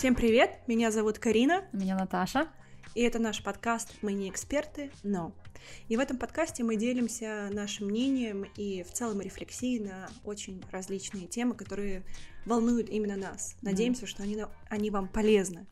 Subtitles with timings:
[0.00, 1.64] Всем привет, меня зовут Карина.
[1.74, 2.48] Меня Наташа.
[2.94, 5.34] И это наш подкаст «Мы не эксперты, но».
[5.88, 11.26] И в этом подкасте мы делимся нашим мнением и в целом рефлексией на очень различные
[11.26, 12.02] темы, которые
[12.46, 13.56] волнуют именно нас.
[13.60, 14.06] Надеемся, да.
[14.06, 15.66] что они, они вам полезны.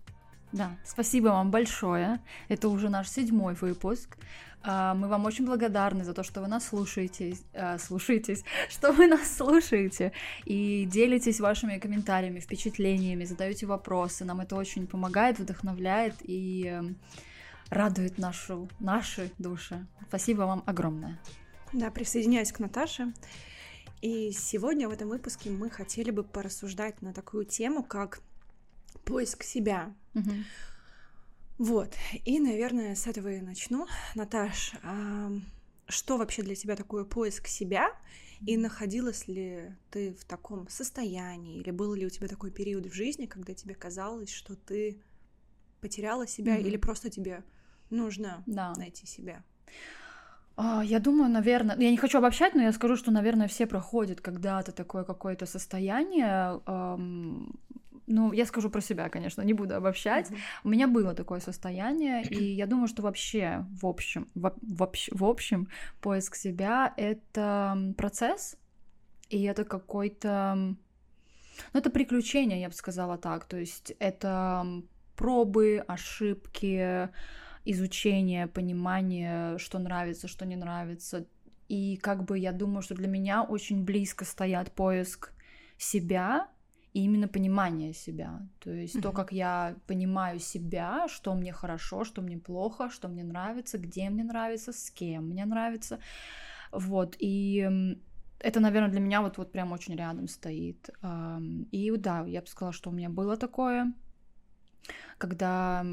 [0.53, 2.21] Да, спасибо вам большое.
[2.49, 4.19] Это уже наш седьмой выпуск.
[4.63, 9.07] А, мы вам очень благодарны за то, что вы нас слушаете, а, слушаетесь, что вы
[9.07, 10.13] нас слушаете
[10.45, 14.25] и делитесь вашими комментариями, впечатлениями, задаете вопросы.
[14.25, 16.97] Нам это очень помогает, вдохновляет и эм,
[17.71, 19.87] радует нашу, наши души.
[20.09, 21.19] Спасибо вам огромное.
[21.73, 23.13] Да, присоединяюсь к Наташе.
[24.01, 28.21] И сегодня в этом выпуске мы хотели бы порассуждать на такую тему, как
[29.05, 29.93] поиск себя.
[30.15, 30.31] Угу.
[31.59, 31.93] Вот,
[32.25, 33.87] и, наверное, с этого и начну.
[34.15, 35.31] Наташ, а
[35.89, 37.91] что вообще для тебя такое поиск себя?
[38.47, 41.59] И находилась ли ты в таком состоянии?
[41.59, 45.03] Или был ли у тебя такой период в жизни, когда тебе казалось, что ты
[45.81, 46.63] потеряла себя, mm-hmm.
[46.63, 47.43] или просто тебе
[47.91, 48.75] нужно да.
[48.77, 49.43] найти себя?
[50.61, 54.21] А, я думаю, наверное, я не хочу обобщать, но я скажу, что, наверное, все проходят
[54.21, 56.61] когда-то такое какое-то состояние,
[58.09, 60.31] ну, я скажу про себя, конечно, не буду обобщать.
[60.31, 60.39] Mm-hmm.
[60.65, 65.25] У меня было такое состояние, и я думаю, что вообще, в общем, в, в, в
[65.25, 65.69] общем,
[66.01, 68.57] поиск себя— это процесс,
[69.29, 70.55] и это какой-то...
[71.73, 73.45] Ну, это приключение, я бы сказала так.
[73.45, 74.65] То есть это
[75.17, 77.09] пробы, ошибки,
[77.65, 81.27] изучение, понимание, что нравится, что не нравится.
[81.69, 85.33] И как бы я думаю, что для меня очень близко стоят поиск
[85.77, 86.49] себя
[86.95, 88.41] и именно понимание себя.
[88.61, 89.03] То есть mm-hmm.
[89.03, 94.11] то, как я понимаю себя, что мне хорошо, что мне плохо, что мне нравится, где
[94.11, 95.99] мне нравится, с кем мне нравится.
[96.73, 97.97] Вот, и
[98.41, 100.91] это, наверное, для меня вот, вот прям очень рядом стоит.
[101.73, 103.93] И да, я бы сказала, что у меня было такое,
[105.19, 105.85] когда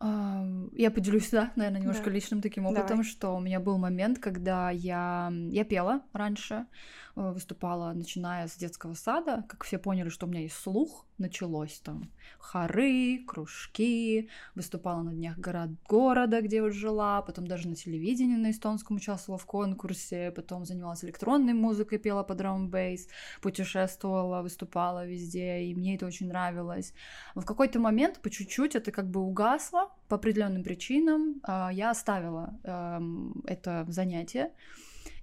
[0.00, 2.10] я поделюсь, да, наверное, немножко да.
[2.10, 3.04] личным таким опытом, Давай.
[3.04, 6.66] что у меня был момент, когда я, я пела раньше,
[7.14, 9.44] выступала, начиная с детского сада.
[9.48, 15.38] Как все поняли, что у меня есть слух, началось там хоры, кружки, выступала на днях
[15.38, 20.64] город, города, где вот жила, потом даже на телевидении на эстонском участвовала в конкурсе, потом
[20.64, 23.08] занималась электронной музыкой, пела по драм бейс,
[23.40, 26.94] путешествовала, выступала везде, и мне это очень нравилось.
[27.34, 32.58] В какой-то момент по чуть-чуть это как бы угасло по определенным причинам, а, я оставила
[32.64, 34.52] эм, это занятие,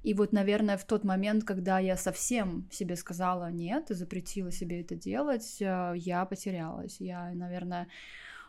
[0.04, 4.82] и вот, наверное, в тот момент, когда я совсем себе сказала нет и запретила себе
[4.82, 6.98] это делать, э, я потерялась.
[7.02, 7.88] Я, наверное,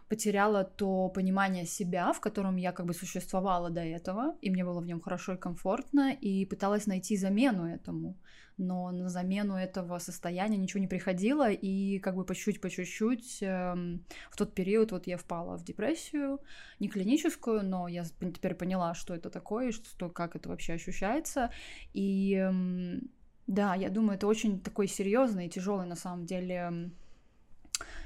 [0.08, 4.80] потеряла то понимание себя, в котором я как бы существовала до этого, и мне было
[4.80, 8.16] в нем хорошо и комфортно, и пыталась найти замену этому.
[8.60, 13.38] Но на замену этого состояния ничего не приходило, и как бы по чуть-чуть, по чуть-чуть
[13.40, 16.40] эм, в тот период вот я впала в депрессию,
[16.78, 21.50] не клиническую, но я теперь поняла, что это такое, что, как это вообще ощущается,
[21.94, 23.10] и эм,
[23.46, 26.90] да, я думаю, это очень такой серьезный и тяжелый на самом деле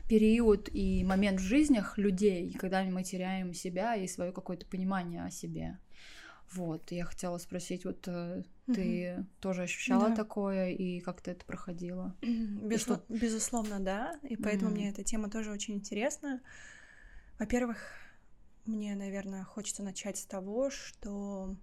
[0.08, 5.30] период и момент в жизнях людей, когда мы теряем себя и свое какое-то понимание о
[5.30, 5.78] себе.
[6.54, 9.26] Вот, я хотела спросить, вот э, ты угу.
[9.40, 10.16] тоже ощущала да.
[10.16, 12.16] такое и как ты это проходила?
[12.22, 12.82] Без...
[12.82, 13.04] Что...
[13.08, 14.76] Безусловно, да, и поэтому угу.
[14.76, 16.40] мне эта тема тоже очень интересна.
[17.38, 17.78] Во-первых,
[18.64, 21.56] мне, наверное, хочется начать с того, что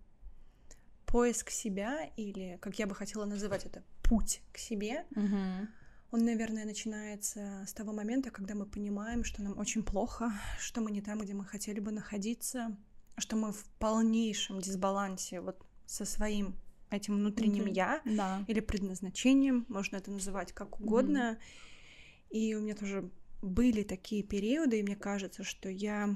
[1.06, 5.68] поиск себя или, как я бы хотела называть это, путь к себе, угу
[6.12, 10.92] он, наверное, начинается с того момента, когда мы понимаем, что нам очень плохо, что мы
[10.92, 12.76] не там, где мы хотели бы находиться,
[13.22, 16.56] что мы в полнейшем дисбалансе вот со своим
[16.90, 17.74] этим внутренним mm-hmm.
[17.74, 18.44] я да.
[18.48, 21.38] или предназначением, можно это называть как угодно.
[21.38, 22.38] Mm-hmm.
[22.38, 23.10] И у меня тоже
[23.42, 26.16] были такие периоды, и мне кажется, что я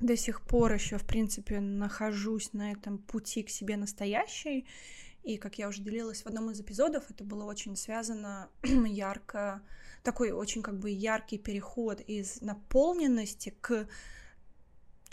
[0.00, 4.66] до сих пор еще, в принципе, нахожусь на этом пути к себе настоящей.
[5.22, 9.62] И, как я уже делилась в одном из эпизодов, это было очень связано ярко,
[10.02, 13.88] такой очень как бы яркий переход из наполненности к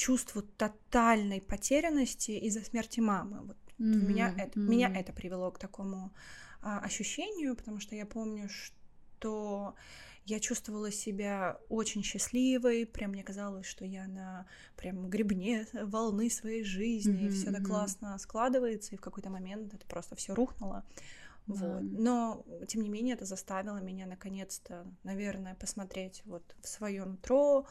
[0.01, 3.41] чувству тотальной потерянности из-за смерти мамы.
[3.41, 4.07] Вот mm-hmm.
[4.07, 4.69] меня, это, mm-hmm.
[4.69, 6.11] меня это привело к такому
[6.63, 9.75] а, ощущению, потому что я помню, что
[10.25, 16.63] я чувствовала себя очень счастливой, прям мне казалось, что я на прям гребне волны своей
[16.63, 20.83] жизни, mm-hmm, и все так классно складывается, и в какой-то момент это просто все рухнуло.
[21.45, 21.81] Вот.
[21.81, 27.67] Но, тем не менее, это заставило меня наконец-то, наверное, посмотреть вот в свое нутро,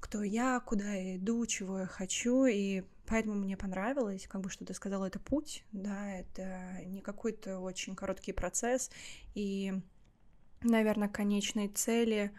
[0.00, 4.64] кто я, куда я иду, чего я хочу, и поэтому мне понравилось, как бы что
[4.64, 8.90] ты сказала, это путь, да, это не какой-то очень короткий процесс,
[9.34, 9.72] и
[10.62, 12.32] наверное, конечной цели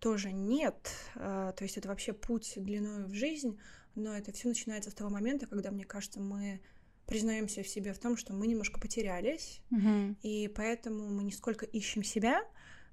[0.00, 0.92] тоже нет.
[1.14, 3.58] А, то есть это вообще путь длиной в жизнь,
[3.94, 6.60] но это все начинается с того момента, когда, мне кажется, мы
[7.06, 10.16] признаемся в себе в том, что мы немножко потерялись, Мгм.
[10.22, 12.42] и поэтому мы не сколько ищем себя,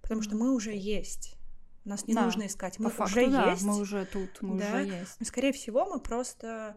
[0.02, 1.36] потому что мы уже есть.
[1.86, 3.64] Нас не Да, нужно искать, По мы факту, уже да, есть.
[3.64, 4.66] мы уже тут, мы Да.
[4.68, 5.16] уже есть.
[5.20, 6.76] Но, скорее всего, мы просто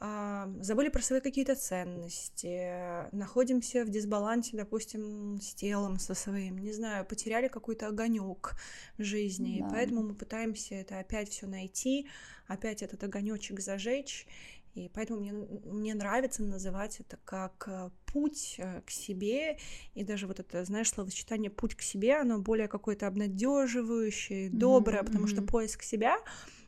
[0.00, 6.72] а, забыли про свои какие-то ценности, находимся в дисбалансе, допустим, с телом со своим, не
[6.72, 8.54] знаю, потеряли какой-то огонек
[8.98, 9.66] в жизни, Да.
[9.66, 12.08] и поэтому мы пытаемся это опять все найти,
[12.48, 14.26] опять этот огонечек зажечь.
[14.74, 19.58] И поэтому мне, мне нравится называть это как э, путь э, к себе.
[19.94, 25.26] И даже вот это, знаешь, словосочетание путь к себе, оно более какое-то обнадеживающее, доброе, потому
[25.26, 26.18] что поиск себя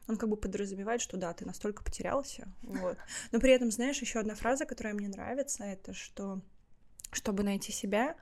[0.08, 2.96] он как бы подразумевает, что да, ты настолько потерялся, вот.
[3.32, 6.40] Но при этом, знаешь, еще одна фраза, которая мне нравится, это что,
[7.10, 8.16] чтобы найти себя,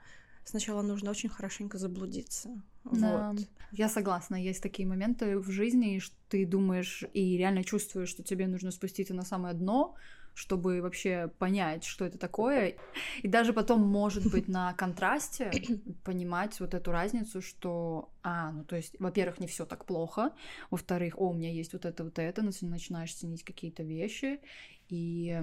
[0.44, 3.30] сначала нужно очень хорошенько заблудиться, Да.
[3.30, 3.46] вот.
[3.72, 8.46] Я согласна, есть такие моменты в жизни, что ты думаешь и реально чувствуешь, что тебе
[8.46, 9.96] нужно спуститься на самое дно,
[10.34, 12.76] чтобы вообще понять, что это такое.
[13.22, 15.50] И даже потом, может быть, на контрасте
[16.04, 20.32] понимать вот эту разницу, что, а, ну то есть, во-первых, не все так плохо,
[20.70, 24.40] во-вторых, о, у меня есть вот это, вот это, нач- начинаешь ценить какие-то вещи,
[24.88, 25.40] и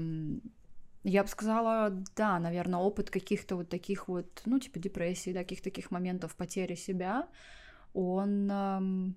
[1.04, 5.66] я бы сказала, да, наверное, опыт каких-то вот таких вот, ну, типа депрессии, да, каких-то
[5.66, 7.28] таких моментов потери себя,
[7.94, 9.16] он, эм,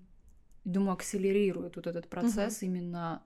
[0.65, 3.21] думаю, акселерирует вот этот процесс именно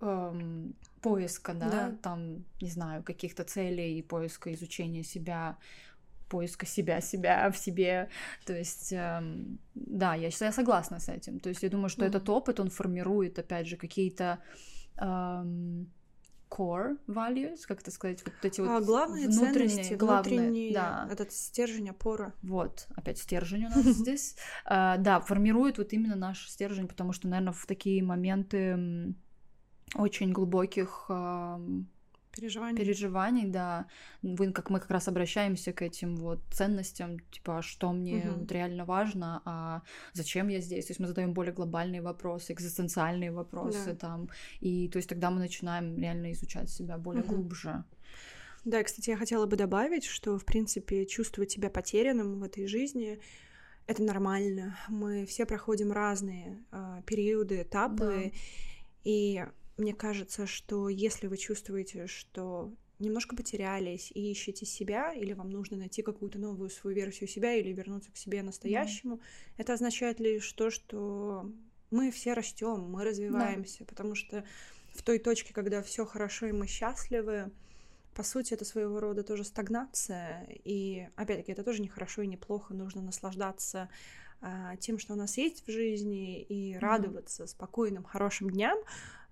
[0.00, 1.96] эм, поиска, да, Да.
[2.02, 5.56] там, не знаю, каких-то целей, поиска изучения себя,
[6.28, 8.08] поиска себя, себя в себе.
[8.44, 11.40] То есть, эм, да, я, я согласна с этим.
[11.40, 12.16] То есть я думаю, что Мгм.
[12.16, 14.38] этот опыт, он формирует, опять же, какие-то
[14.98, 15.90] эм,
[16.50, 21.08] core values, как это сказать, вот эти вот А главные внутренние, ценности, главные, внутренний да,
[21.10, 22.32] этот стержень, опора.
[22.42, 24.36] вот, опять стержень у нас здесь.
[24.64, 29.14] А, Да, формирует вот именно наш стержень, потому что, наверное, в такие моменты
[29.94, 31.06] очень глубоких
[32.36, 32.76] ам, Переживания.
[32.76, 33.86] переживаний, да,
[34.22, 38.40] вы, как мы как раз обращаемся к этим вот ценностям, типа, а что мне Мгм.
[38.40, 40.86] вот реально важно, а зачем я здесь?
[40.86, 43.94] То есть мы задаем более глобальные вопросы, экзистенциальные вопросы Да.
[43.94, 44.28] там,
[44.60, 47.36] и то есть тогда мы начинаем реально изучать себя более Мгм.
[47.36, 47.84] глубже.
[48.64, 52.66] Да, и, кстати, я хотела бы добавить, что, в принципе, чувствовать себя потерянным в этой
[52.66, 53.18] жизни—
[53.86, 54.76] это нормально.
[54.88, 58.32] Мы все проходим разные а, периоды, этапы,
[59.04, 65.50] и мне кажется, что если вы чувствуете, что немножко потерялись и ищете себя, или вам
[65.50, 69.20] нужно найти какую-то новую свою версию себя, или вернуться к себе настоящему,
[69.58, 71.50] это означает лишь то, что
[71.90, 74.44] мы все растем, мы развиваемся, потому что
[74.94, 77.50] в той точке, когда все хорошо и мы счастливы,
[78.14, 80.48] по сути, это своего рода тоже стагнация.
[80.64, 82.72] И опять-таки, это тоже не хорошо и не плохо.
[82.72, 83.90] Нужно наслаждаться
[84.40, 88.78] а, тем, что у нас есть в жизни, и радоваться спокойным, хорошим дням,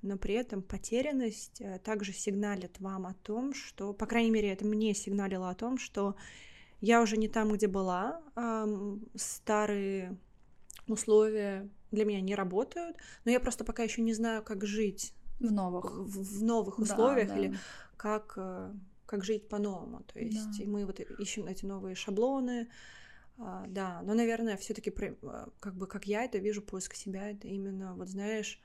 [0.04, 4.64] но при этом потерянность э, также сигналит вам о том, что, по крайней мере, это
[4.64, 6.14] мне сигналило о том, что
[6.80, 8.20] я уже не там, где была,
[9.14, 10.16] старые
[10.86, 15.50] условия для меня не работают, но я просто пока еще не знаю, как жить В
[15.50, 15.90] новых.
[15.92, 17.38] в, в новых Да, условиях да.
[17.38, 17.56] или
[17.96, 18.72] как, э,
[19.06, 20.02] как жить по-новому.
[20.12, 20.64] То есть Да.
[20.64, 22.68] и мы вот ищем эти новые шаблоны,
[23.38, 24.90] а, да, но, наверное, все-таки
[25.60, 28.60] как бы как я это вижу, поиск себя, это именно, вот знаешь,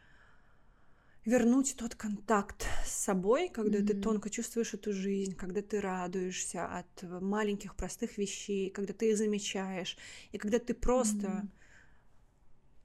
[1.30, 4.04] вернуть тот контакт с собой, когда ты Мгм.
[4.04, 9.98] тонко чувствуешь эту жизнь, когда ты радуешься от маленьких простых вещей, когда ты их замечаешь,
[10.32, 11.50] и когда ты просто Мгм.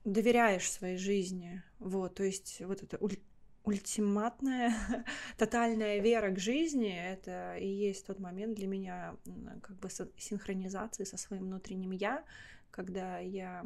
[0.05, 1.63] доверяешь своей жизни.
[1.79, 3.23] Вот, то есть вот это уль-
[3.65, 4.75] ультиматная,
[5.39, 9.17] тотальная вера к жизни, это и есть тот момент для меня
[9.63, 12.25] как бы синхронизации со своим внутренним я,
[12.71, 13.65] когда я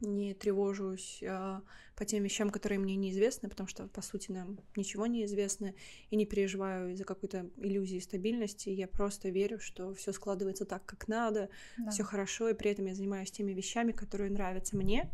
[0.00, 1.62] не тревожусь а,
[1.96, 5.72] по тем вещам, которые мне неизвестны, потому что, по сути, нам ничего не известно,
[6.10, 8.68] и не переживаю из-за какой-то иллюзии стабильности.
[8.70, 11.48] Я просто верю, что все складывается так, как надо,
[11.78, 11.90] Да.
[11.90, 15.10] все хорошо, и при этом я занимаюсь теми вещами, которые нравятся мне,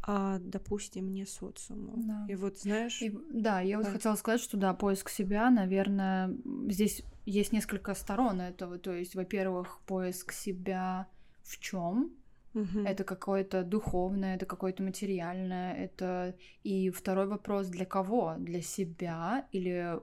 [0.00, 1.94] а, допустим, не социуму.
[1.96, 2.26] Да.
[2.28, 3.92] И вот, знаешь, И, да, я вот Да.
[3.92, 6.34] хотела сказать, что да, поиск себя, наверное,
[6.70, 8.78] здесь есть несколько сторон этого.
[8.78, 11.08] То есть, во-первых, поиск себя
[11.42, 12.12] в чем?
[12.58, 16.34] Мгм, Это какое-то духовное, это какое-то материальное, это
[16.64, 18.34] и второй вопрос для кого?
[18.38, 19.98] Для себя или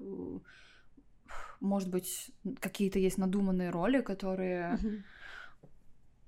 [1.59, 5.03] может быть какие-то есть надуманные роли, которые мгм.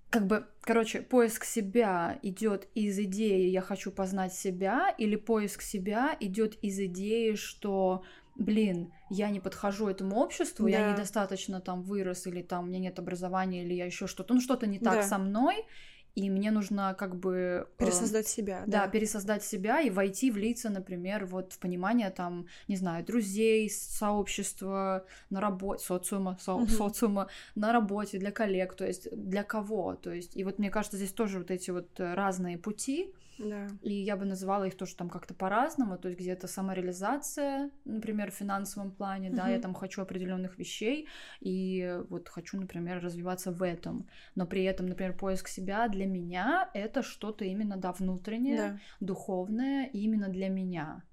[0.10, 6.16] как бы, короче, поиск себя идет из идеи «я хочу познать себя» или поиск себя
[6.20, 8.04] идет из идеи, что
[8.36, 10.92] блин, я не подхожу этому обществу, я Да.
[10.92, 14.66] недостаточно там вырос, или там у меня нет образования, или я еще что-то, ну что-то
[14.68, 15.04] не так Да.
[15.04, 15.66] со мной,
[16.18, 17.68] и мне нужно как бы...
[17.78, 18.86] Э, пересоздать э, себя, да.
[18.86, 25.06] Да, пересоздать себя и войти, влиться, например, вот в понимание там, не знаю, друзей, сообщества,
[25.30, 26.66] на работе, социума, со, угу.
[26.66, 30.98] социума, на работе, для коллег, то есть для кого, то есть, и вот мне кажется,
[30.98, 33.68] здесь тоже вот эти вот разные пути, да.
[33.82, 38.36] И я бы называла их тоже там как-то по-разному, то есть где-то самореализация, например, в
[38.36, 39.38] финансовом плане, угу.
[39.38, 41.08] да, я там хочу определенных вещей,
[41.40, 44.08] и вот хочу, например, развиваться в этом.
[44.36, 48.80] Но при этом, например, поиск себя для меня это что-то именно, да, внутреннее, да.
[49.00, 51.04] духовное, именно для меня.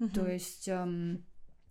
[0.00, 0.08] Угу.
[0.10, 0.68] То есть...
[0.68, 1.24] Эм,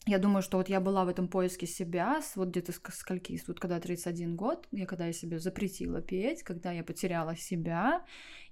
[0.08, 3.80] я думаю, что вот я была в этом поиске себя вот где-то скольки, вот когда
[3.80, 8.06] 31 год, я когда я себе запретила петь, когда я потеряла себя,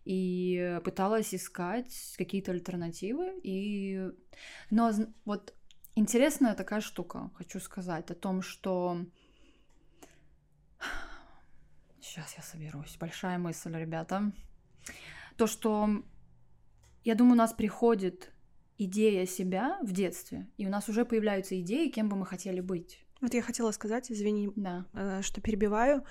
[0.03, 3.39] и пыталась искать какие-то альтернативы.
[3.43, 4.09] И...
[4.71, 4.91] Но
[5.25, 5.53] вот
[5.95, 9.05] интересная такая штука, хочу сказать, о том, что...
[12.01, 12.97] Сейчас я соберусь.
[12.99, 14.33] Большая мысль, ребята.
[15.37, 16.03] То, что
[17.03, 18.32] я думаю, у нас приходит
[18.77, 23.03] идея себя в детстве, и у нас уже появляются идеи, кем бы мы хотели быть.
[23.21, 24.85] Вот я хотела сказать, извини, да.
[24.93, 26.03] Э, что перебиваю,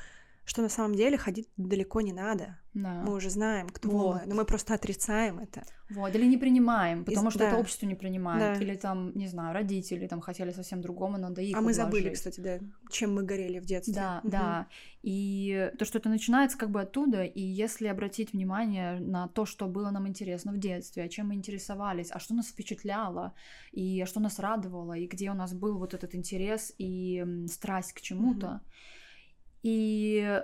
[0.45, 2.59] что на самом деле ходить далеко не надо.
[2.75, 3.03] Да.
[3.07, 4.23] Мы уже знаем, кто вот.
[4.23, 5.63] мы, но мы просто отрицаем это.
[5.91, 7.35] Вот, или не принимаем, потому Из...
[7.35, 7.49] что да.
[7.51, 8.59] это общество не принимает.
[8.59, 8.65] Да.
[8.65, 12.41] Или там, не знаю, родители там хотели совсем другому, надо их А мы забыли, кстати,
[12.41, 12.59] да,
[12.91, 13.95] чем мы горели в детстве.
[13.95, 14.31] Да, угу.
[14.31, 14.67] да.
[15.03, 19.67] И то, что это начинается как бы оттуда, и если обратить внимание на то, что
[19.67, 23.35] было нам интересно в детстве, о чем мы интересовались, а что нас впечатляло,
[23.71, 27.93] и а что нас радовало, и где у нас был вот этот интерес и страсть
[27.93, 28.61] к чему-то, угу
[29.63, 30.43] и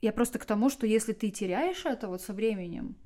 [0.00, 2.96] я просто к тому, что если ты теряешь это вот со временем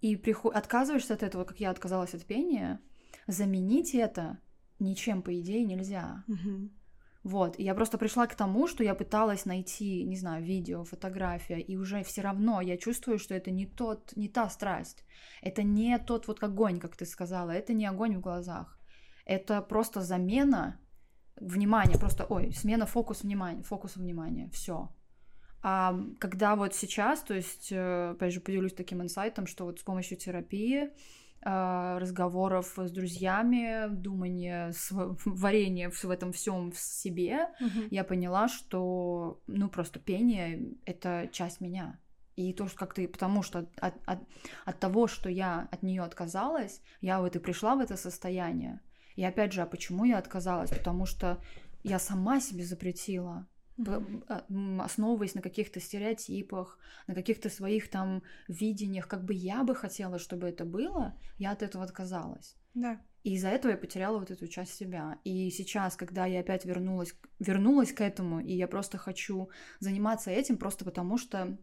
[0.00, 0.54] и приход...
[0.54, 2.80] отказываешься от этого, как я отказалась от пения,
[3.26, 4.38] заменить это
[4.78, 6.24] ничем, по идее, нельзя.
[6.28, 6.70] Угу.
[7.24, 11.58] Вот, и я просто пришла к тому, что я пыталась найти, не знаю, видео, фотография,
[11.58, 15.04] и уже все равно я чувствую, что это не тот, не та страсть,
[15.42, 18.78] это не тот вот огонь, как ты сказала, это не огонь в глазах,
[19.24, 20.78] это просто замена
[21.40, 24.88] внимание, просто, ой, смена фокус внимания, фокуса внимания, все.
[25.62, 29.82] А когда вот сейчас, то есть, э, опять же, поделюсь таким инсайтом, что вот с
[29.82, 30.90] помощью терапии,
[31.48, 34.72] а, разговоров с друзьями, думания,
[35.24, 37.86] варенья в этом всем в себе, угу.
[37.90, 42.00] я поняла, что, ну, просто пение— это часть меня.
[42.34, 44.18] И то, что как ты, потому что от, от,
[44.64, 48.80] от того, что я от нее отказалась, я вот и пришла в это состояние.
[49.16, 50.70] И опять же, а почему я отказалась?
[50.70, 51.42] Потому что
[51.82, 53.46] я сама себе запретила
[53.78, 54.82] mm-hmm.
[54.82, 60.48] основываясь на каких-то стереотипах, на каких-то своих там видениях, как бы я бы хотела, чтобы
[60.48, 62.56] это было, я от этого отказалась.
[62.74, 63.00] Да.
[63.22, 65.18] И из-за этого я потеряла вот эту часть себя.
[65.24, 70.56] И сейчас, когда я опять вернулась, вернулась к этому, и я просто хочу заниматься этим
[70.56, 71.58] просто потому, что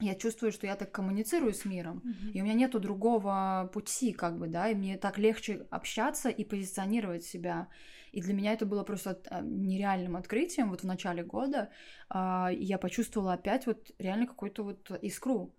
[0.00, 2.32] я чувствую, что я так коммуницирую с миром, mm-hmm.
[2.32, 6.44] и у меня нету другого пути, как бы, да, и мне так легче общаться и
[6.44, 7.68] позиционировать себя.
[8.12, 11.70] И для меня это было просто а, нереальным открытием вот в начале года.
[12.08, 15.54] А, я почувствовала опять вот реально какую-то вот искру.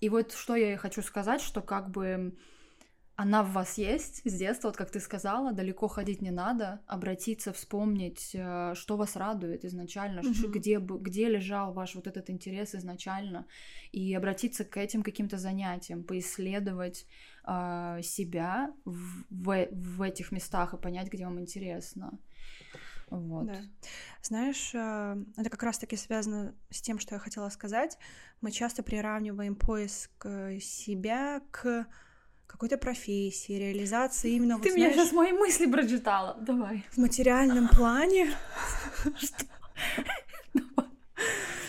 [0.00, 2.36] И вот что я хочу сказать, что как бы
[3.20, 7.52] она в вас есть с детства, вот как ты сказала, далеко ходить не надо, обратиться,
[7.52, 10.48] вспомнить, э, что вас радует изначально, mm-hmm.
[10.48, 13.46] где, где лежал ваш вот этот интерес изначально,
[13.92, 17.06] и обратиться к этим каким-то занятиям, поисследовать
[17.46, 22.18] э, себя в, в, в этих местах и понять, где вам интересно.
[23.10, 23.46] Вот.
[23.46, 23.60] Да.
[24.22, 27.98] Знаешь, э, это как раз-таки связано с тем, что я хотела сказать.
[28.40, 31.86] Мы часто приравниваем поиск э, себя к
[32.50, 34.58] какой-то профессии, реализации именно...
[34.58, 36.36] Ты вот, меня знаешь, сейчас мои мысли прочитала.
[36.40, 36.84] Давай.
[36.90, 38.34] В материальном плане...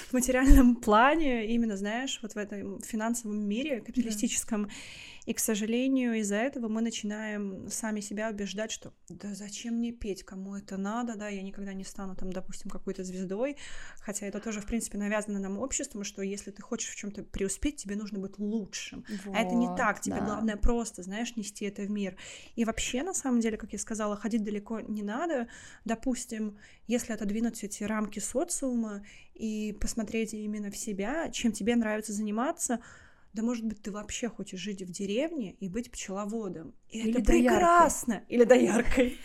[0.10, 4.70] В материальном плане, именно, знаешь, вот в этом финансовом мире, капиталистическом,
[5.26, 10.24] и, к сожалению, из-за этого мы начинаем сами себя убеждать, что да зачем мне петь,
[10.24, 13.58] кому это надо, да, я никогда не стану там, допустим, какой-то звездой,
[14.00, 17.76] хотя это тоже, в принципе, навязано нам обществом, что если ты хочешь в чем-то преуспеть,
[17.76, 19.06] тебе нужно быть лучшим.
[19.26, 20.26] Вот, а это не так, тебе да.
[20.26, 22.18] главное просто, знаешь, нести это в мир.
[22.56, 25.48] И вообще, на самом деле, как я сказала, ходить далеко не надо.
[25.86, 32.80] Допустим, если отодвинуть эти рамки социума и посмотреть именно в себя, чем тебе нравится заниматься,
[33.34, 36.74] да может быть ты вообще хочешь жить в деревне и быть пчеловодом.
[36.90, 38.24] И Или это прекрасно.
[38.28, 39.18] Или дояркой.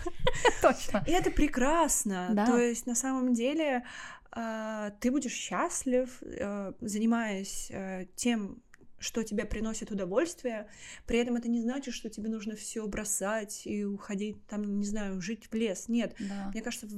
[0.62, 1.04] Точно.
[1.06, 2.44] И это прекрасно.
[2.46, 3.84] То есть на самом деле
[4.30, 8.62] а, ты будешь счастлив, э, занимаясь э, тем,
[8.98, 10.68] что тебе приносит удовольствие.
[11.06, 15.20] При этом это не значит, что тебе нужно все бросать и уходить, там, не знаю,
[15.20, 15.88] жить в лес.
[15.88, 16.14] Нет.
[16.18, 16.50] Да.
[16.52, 16.88] Мне кажется,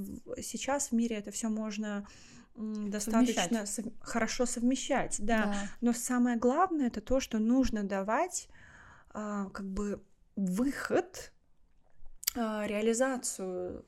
[0.42, 2.06] сейчас в мире это все можно
[2.60, 3.68] достаточно совмещать.
[3.68, 3.84] Сов...
[4.00, 5.46] хорошо совмещать, да.
[5.46, 5.54] да.
[5.80, 8.48] Но самое главное это то, что нужно давать
[9.10, 10.02] а, как бы
[10.36, 11.32] выход,
[12.36, 13.84] а, реализацию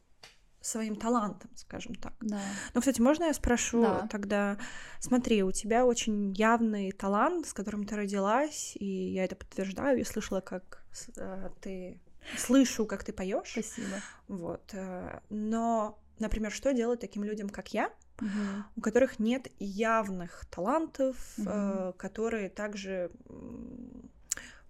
[0.61, 2.14] своим талантом, скажем так.
[2.21, 2.41] Да.
[2.75, 4.09] Ну, кстати, можно я спрошу да.
[4.09, 4.59] тогда?
[5.00, 9.99] Смотри, у тебя очень явный талант, с которым ты родилась, и я это подтверждаю.
[9.99, 10.85] Я слышала, как
[11.17, 12.00] э, ты
[12.38, 13.50] слышу, как ты поешь.
[13.50, 13.97] Спасибо.
[14.29, 14.71] Вот.
[14.73, 18.64] Э, но, например, что делать таким людям, как я, угу.
[18.76, 21.49] у которых нет явных талантов, угу.
[21.49, 23.11] э, которые также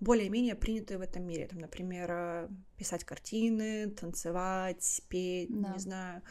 [0.01, 1.47] более-менее приняты в этом мире.
[1.47, 5.73] Там, например, э, писать картины, танцевать, петь, да.
[5.73, 6.23] не знаю,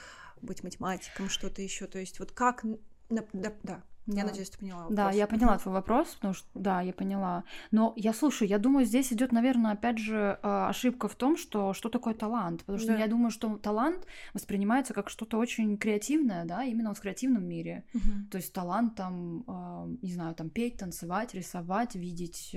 [0.42, 1.88] быть математиком, что-то еще.
[1.88, 2.66] То есть вот как...
[3.10, 3.24] Да,
[3.64, 4.18] да, да.
[4.18, 4.96] Я надеюсь, ты поняла вопрос.
[4.96, 7.44] Да, я поняла твой вопрос, потому что да, я поняла.
[7.72, 11.74] Но я слушаю, я думаю, здесь идет, наверное, опять же э, ошибка в том, что
[11.74, 13.00] что такое талант, потому что да.
[13.00, 17.84] я думаю, что талант воспринимается как что-то очень креативное, да, именно вот в креативном мире.
[17.94, 18.30] Угу.
[18.32, 22.56] То есть талант там, э, не знаю, там петь, танцевать, рисовать, видеть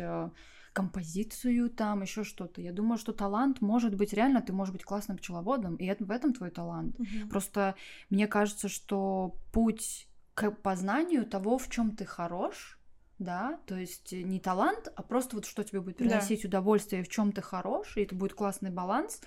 [0.74, 2.60] композицию там, еще что-то.
[2.60, 6.10] Я думаю, что талант может быть реально, ты можешь быть классным пчеловодом, и это, в
[6.10, 6.98] этом твой талант.
[6.98, 7.28] Угу.
[7.30, 7.76] Просто
[8.10, 12.78] мне кажется, что путь к познанию того, в чем ты хорош,
[13.18, 16.48] да, то есть не талант, а просто вот что тебе будет приносить да.
[16.48, 19.20] удовольствие, в чем ты хорош, и это будет классный баланс,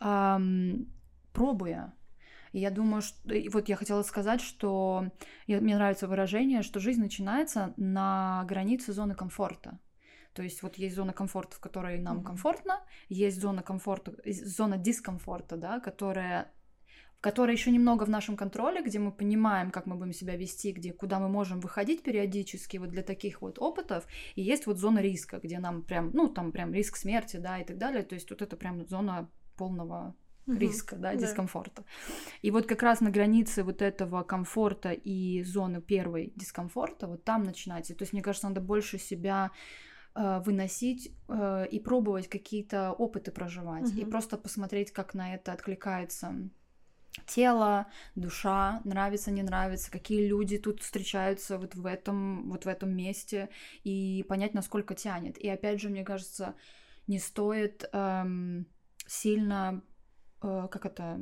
[0.00, 0.92] эм,
[1.32, 1.94] пробуя.
[2.52, 3.32] И я думаю, что...
[3.32, 5.10] И вот я хотела сказать, что...
[5.46, 9.78] Я, мне нравится выражение, что жизнь начинается на границе зоны комфорта.
[10.32, 12.24] То есть вот есть зона комфорта, в которой нам mm-hmm.
[12.24, 16.52] комфортно, есть зона комфорта, зона дискомфорта, да, которая
[17.20, 20.92] которая еще немного в нашем контроле, где мы понимаем, как мы будем себя вести, где,
[20.92, 25.38] куда мы можем выходить периодически вот для таких вот опытов, и есть вот зона риска,
[25.42, 28.42] где нам прям, ну, там прям риск смерти, да, и так далее, то есть вот
[28.42, 30.14] это прям зона полного
[30.46, 31.84] риска, да, да, дискомфорта.
[32.40, 37.42] И вот как раз на границе вот этого комфорта и зоны первой дискомфорта, вот там
[37.42, 37.94] начинается.
[37.94, 39.50] То есть, мне кажется, надо больше себя
[40.20, 44.00] Э, выносить э, и пробовать какие-то опыты проживать угу.
[44.00, 46.34] и просто посмотреть, как на это откликается
[47.26, 52.94] тело, душа, нравится, не нравится, какие люди тут встречаются вот в этом, вот в этом
[52.94, 53.48] месте,
[53.84, 55.38] и понять, насколько тянет.
[55.38, 56.54] И опять же, мне кажется,
[57.06, 58.66] не стоит эм,
[59.06, 59.82] сильно,
[60.42, 61.20] э, как это,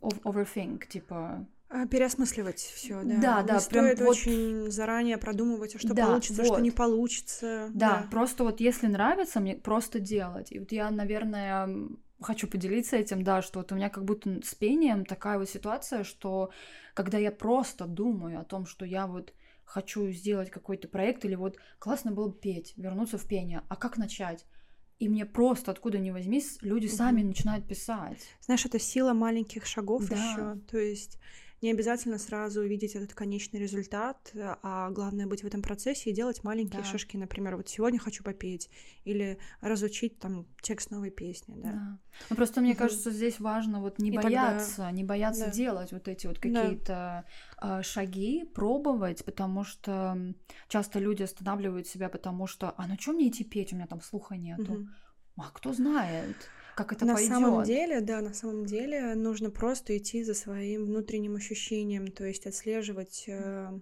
[0.00, 3.16] overthink, типа а, переосмысливать все, да.
[3.16, 4.08] Да, да, не прям стоит вот...
[4.08, 6.52] очень заранее продумывать, а что да, получится, вот.
[6.52, 7.68] что не получится.
[7.74, 10.52] Да, да, просто вот если нравится, мне просто делать.
[10.52, 11.68] И вот я, наверное,
[12.20, 16.04] хочу поделиться этим, да, что вот у меня как будто с пением такая вот ситуация,
[16.04, 16.50] что
[16.94, 19.32] когда я просто думаю о том, что я вот
[19.64, 23.96] хочу сделать какой-то проект или вот классно было бы петь, вернуться в пение, а как
[23.96, 24.46] начать?
[24.98, 26.94] И мне просто откуда ни возьмись, люди угу.
[26.94, 28.22] сами начинают писать.
[28.40, 30.14] Знаешь, это сила маленьких шагов да.
[30.14, 30.60] еще.
[30.70, 31.18] То есть
[31.64, 34.30] не обязательно сразу увидеть этот конечный результат,
[34.62, 36.86] а главное быть в этом процессе и делать маленькие да.
[36.86, 37.16] шажки.
[37.16, 38.68] Например, вот сегодня хочу попеть
[39.04, 41.72] или разучить там текст новой песни, да.
[41.72, 41.98] да.
[42.28, 42.80] Ну просто мне угу.
[42.80, 44.90] кажется, здесь важно вот не и бояться, тогда...
[44.90, 45.50] не бояться да.
[45.52, 47.24] делать вот эти вот какие-то
[47.62, 47.82] да.
[47.82, 50.18] шаги, пробовать, потому что
[50.68, 54.02] часто люди останавливают себя, потому что, а на чем мне идти петь, у меня там
[54.02, 54.72] слуха нету.
[54.74, 54.88] Угу.
[55.38, 56.36] А кто знает?
[56.74, 57.30] Как это на пойдет.
[57.30, 62.24] На самом деле, да, на самом деле нужно просто идти за своим внутренним ощущением, то
[62.24, 63.78] есть отслеживать э,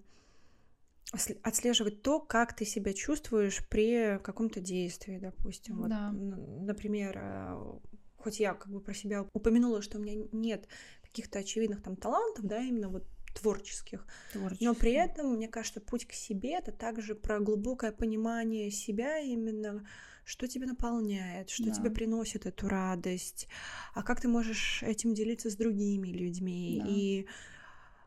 [1.43, 5.89] отслеживать то, как ты себя чувствуешь при каком-то действии, допустим.
[5.89, 6.11] Да.
[6.13, 7.79] Вот, например, э,
[8.17, 10.69] хоть я как бы про себя упомянула, что у меня нет
[11.03, 14.07] каких-то очевидных там талантов, да, именно вот творческих.
[14.33, 14.67] творческих.
[14.67, 19.87] Но при этом, мне кажется, путь к себе это также про глубокое понимание себя именно
[20.33, 21.73] что тебя наполняет, что да.
[21.73, 23.49] тебе приносит эту радость,
[23.93, 26.81] а как ты можешь этим делиться с другими людьми.
[26.83, 26.89] Да.
[26.89, 27.27] И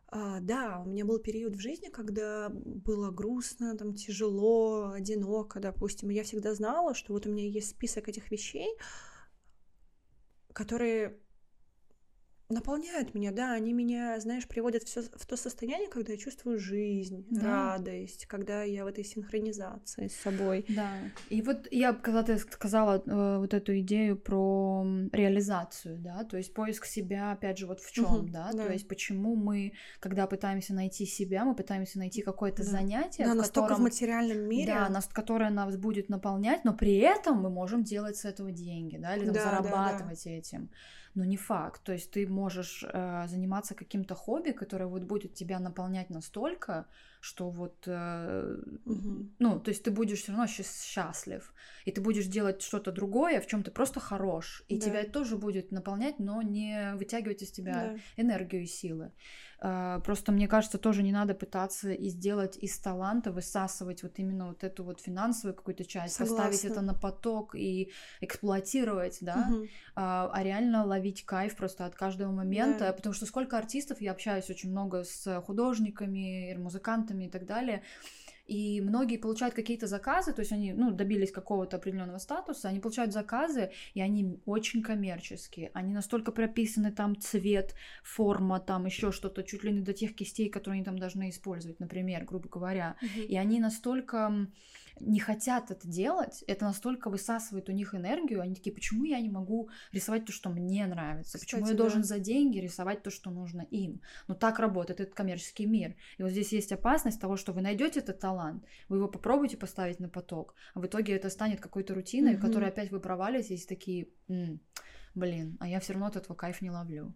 [0.08, 6.10] а, да, у меня был период в жизни, когда было грустно, там тяжело, одиноко, допустим.
[6.10, 8.76] И я всегда знала, что вот у меня есть список этих вещей,
[10.52, 11.20] которые
[12.50, 17.26] наполняют меня, да, они меня, знаешь, приводят все в то состояние, когда я чувствую жизнь,
[17.32, 17.74] да.
[17.76, 20.66] радость, когда я в этой синхронизации с собой.
[20.70, 20.92] Да.
[21.30, 26.54] И вот я, когда ты сказала э, вот эту идею про реализацию, да, то есть
[26.54, 28.52] поиск себя, опять же, вот в чем, угу, да?
[28.54, 32.70] да, то есть почему мы, когда пытаемся найти себя, мы пытаемся найти какое-то да.
[32.70, 36.74] занятие, да, в настолько котором, в материальном мире, да, нас, которое нас будет наполнять, но
[36.74, 40.38] при этом мы можем делать с этого деньги, да, или там, да, зарабатывать да, да.
[40.38, 40.70] этим
[41.16, 41.84] но не факт.
[41.84, 46.86] То есть ты можешь э, заниматься каким-то хобби, которое вот будет тебя наполнять настолько,
[47.22, 49.30] что вот, э, угу.
[49.40, 51.54] ну, то есть ты будешь все равно счастлив,
[51.86, 54.86] и ты будешь делать что-то другое, в чем ты просто хорош, и да.
[54.86, 58.24] тебя это тоже будет наполнять, но не вытягивать из тебя да.
[58.24, 59.12] энергию и силы.
[59.60, 64.48] А, просто мне кажется, тоже не надо пытаться и сделать из таланта, высасывать вот именно
[64.48, 66.38] вот эту вот финансовую какую-то часть, Согласна.
[66.38, 69.68] поставить это на поток и эксплуатировать, да, угу.
[69.96, 72.94] а, а реально ловить кайф просто от каждого момента, да.
[72.94, 77.84] потому что сколько артистов, я общаюсь очень много с художниками, музыкантами и так далее,
[78.48, 83.12] и многие получают какие-то заказы, то есть они, ну, добились какого-то определенного статуса, они получают
[83.12, 89.64] заказы, и они очень коммерческие, они настолько прописаны там цвет, форма, там еще что-то, чуть
[89.64, 93.26] ли не до тех кистей, которые они там должны использовать, например, грубо говоря, mm-hmm.
[93.26, 94.48] и они настолько
[95.00, 99.30] не хотят это делать, это настолько высасывает у них энергию, они такие, почему я не
[99.30, 101.78] могу рисовать то, что мне нравится, Кстати, почему я да.
[101.78, 104.02] должен за деньги рисовать то, что нужно им.
[104.28, 105.96] Но так работает этот коммерческий мир.
[106.18, 110.00] И вот здесь есть опасность того, что вы найдете этот талант, вы его попробуете поставить
[110.00, 112.38] на поток, а в итоге это станет какой-то рутиной, mm-hmm.
[112.38, 114.08] в которой опять вы провалитесь и такие,
[115.14, 117.14] блин, а я все равно от этого кайф не ловлю.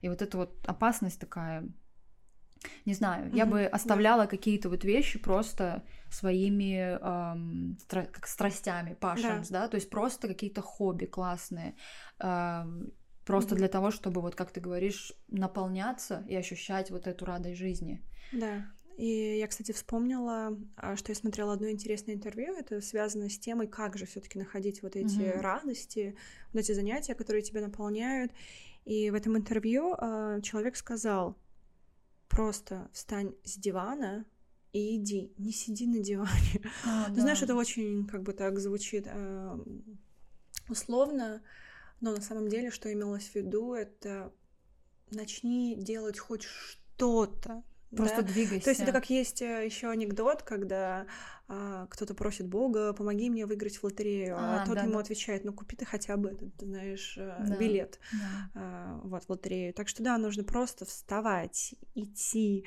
[0.00, 1.68] И вот эта вот опасность такая,
[2.84, 3.36] не знаю, mm-hmm.
[3.36, 4.28] я бы оставляла да.
[4.28, 9.62] какие-то вот вещи просто своими эм, стра- как страстями, passions, да.
[9.62, 11.76] да, то есть просто какие-то хобби классные,
[12.18, 12.92] эм,
[13.24, 13.58] просто mm-hmm.
[13.58, 18.02] для того, чтобы вот, как ты говоришь, наполняться и ощущать вот эту радость жизни.
[18.32, 18.66] Да.
[18.96, 22.54] И я, кстати, вспомнила, а, что я смотрела одно интересное интервью.
[22.54, 25.40] Это связано с темой, как же все-таки находить вот эти mm-hmm.
[25.40, 26.16] радости,
[26.52, 28.30] вот эти занятия, которые тебя наполняют.
[28.84, 31.38] И в этом интервью э, человек сказал:
[32.30, 34.24] просто встань с дивана
[34.72, 36.62] и иди, не сиди на диване.
[36.86, 37.20] А, Ты да.
[37.22, 39.58] знаешь, это очень как бы так звучит э,
[40.68, 41.42] условно,
[42.00, 44.32] но на самом деле, что имелось в виду, это
[45.10, 48.28] начни делать хоть что-то, Просто да?
[48.28, 48.64] двигайся.
[48.64, 51.06] То есть это как есть э, еще анекдот, когда
[51.48, 55.00] а, кто-то просит Бога, помоги мне выиграть в лотерею, а, а тот да, ему да.
[55.00, 58.50] отвечает, ну купи ты хотя бы, ты, знаешь, э, да, билет да.
[58.54, 59.74] А, вот в лотерею.
[59.74, 62.64] Так что да, нужно просто вставать, идти,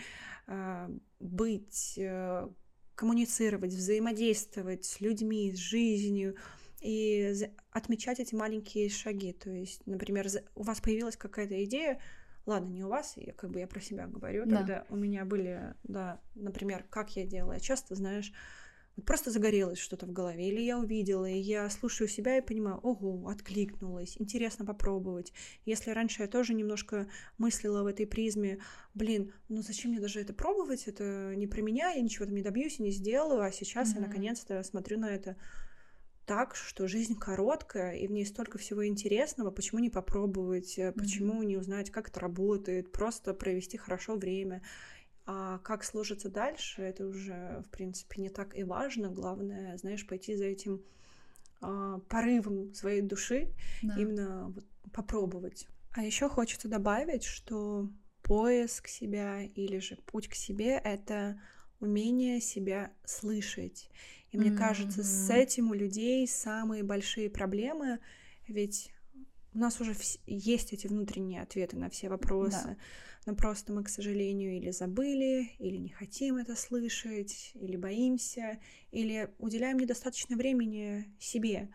[0.47, 0.89] а,
[1.21, 2.51] быть, а,
[2.95, 6.35] коммуницировать, взаимодействовать с людьми, с жизнью
[6.81, 7.33] и
[7.71, 9.31] отмечать эти маленькие шаги.
[9.31, 12.01] То есть, например, у вас появилась какая-то идея,
[12.45, 14.57] ладно, не у вас, я как бы я про себя говорю, да.
[14.57, 18.33] тогда у меня были, да, например, как я делала, я часто, знаешь,
[18.95, 22.77] вот просто загорелось что-то в голове, или я увидела, и я слушаю себя и понимаю,
[22.77, 25.33] ого, откликнулась, интересно попробовать.
[25.65, 27.07] Если раньше я тоже немножко
[27.39, 28.59] мыслила в этой призме,
[28.93, 32.43] блин, ну зачем мне даже это пробовать, это не про меня, я ничего там не
[32.43, 33.95] добьюсь и не сделаю, а сейчас mm-hmm.
[33.95, 35.37] я наконец-то смотрю на это
[36.25, 40.93] так, что жизнь короткая, и в ней столько всего интересного, почему не попробовать, mm-hmm.
[40.93, 44.61] почему не узнать, как это работает, просто провести хорошо время.
[45.25, 49.09] А как сложится дальше, это уже, в принципе, не так и важно.
[49.09, 50.83] Главное, знаешь, пойти за этим
[51.61, 53.95] а, порывом своей души, да.
[53.97, 55.67] именно вот, попробовать.
[55.91, 57.89] А еще хочется добавить, что
[58.21, 61.39] поиск себя или же путь к себе— это
[61.79, 63.89] умение себя слышать.
[64.33, 64.57] И мне mm-hmm.
[64.57, 67.99] кажется, с этим у людей самые большие проблемы,
[68.47, 68.91] ведь
[69.53, 72.77] у нас уже есть эти внутренние ответы на все вопросы, да.
[73.27, 79.31] но просто мы, к сожалению, или забыли, или не хотим это слышать, или боимся, или
[79.37, 81.69] уделяем недостаточно времени себе.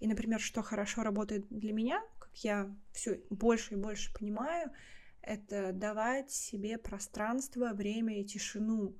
[0.00, 4.72] И, например, что хорошо работает для меня, как я все больше и больше понимаю,
[5.20, 8.96] это давать себе пространство, время и тишину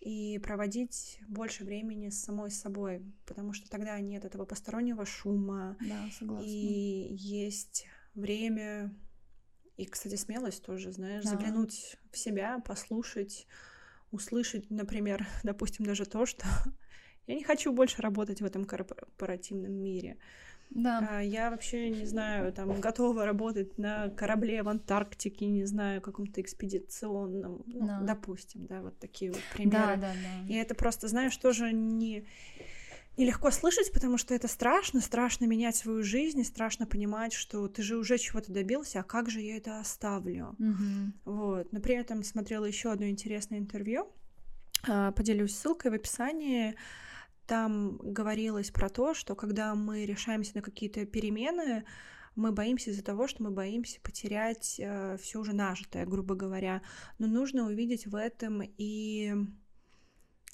[0.00, 5.76] и проводить больше времени с самой собой, потому что тогда нет этого постороннего шума.
[5.80, 6.46] Да, согласна.
[6.46, 8.94] И есть время
[9.80, 11.30] и, кстати, смелость тоже, знаешь, да.
[11.30, 13.46] заглянуть в себя, послушать,
[14.10, 16.46] услышать, например, допустим, даже то, что
[17.26, 20.18] я не хочу больше работать в этом корпоративном мире.
[20.70, 21.08] Да.
[21.10, 26.40] А, я вообще не знаю, там готова работать на корабле в Антарктике, не знаю, каком-то
[26.40, 28.00] экспедиционном, ну, да.
[28.00, 29.96] допустим, да, вот такие вот примеры.
[29.96, 30.52] Да, да, да.
[30.52, 32.24] И это просто, знаешь, тоже не
[33.16, 37.96] нелегко слышать, потому что это страшно, страшно менять свою жизнь, страшно понимать, что ты же
[37.96, 40.56] уже чего-то добился, а как же я это оставлю?
[40.58, 41.32] Угу.
[41.32, 41.72] Вот.
[41.72, 44.08] Но при этом смотрела еще одно интересное интервью.
[44.88, 46.74] А, поделюсь ссылкой в описании
[47.50, 51.84] там говорилось про то, что когда мы решаемся на какие-то перемены,
[52.36, 56.80] мы боимся из-за того, что мы боимся потерять э, все уже нажитое, грубо говоря.
[57.18, 59.34] Но нужно увидеть в этом и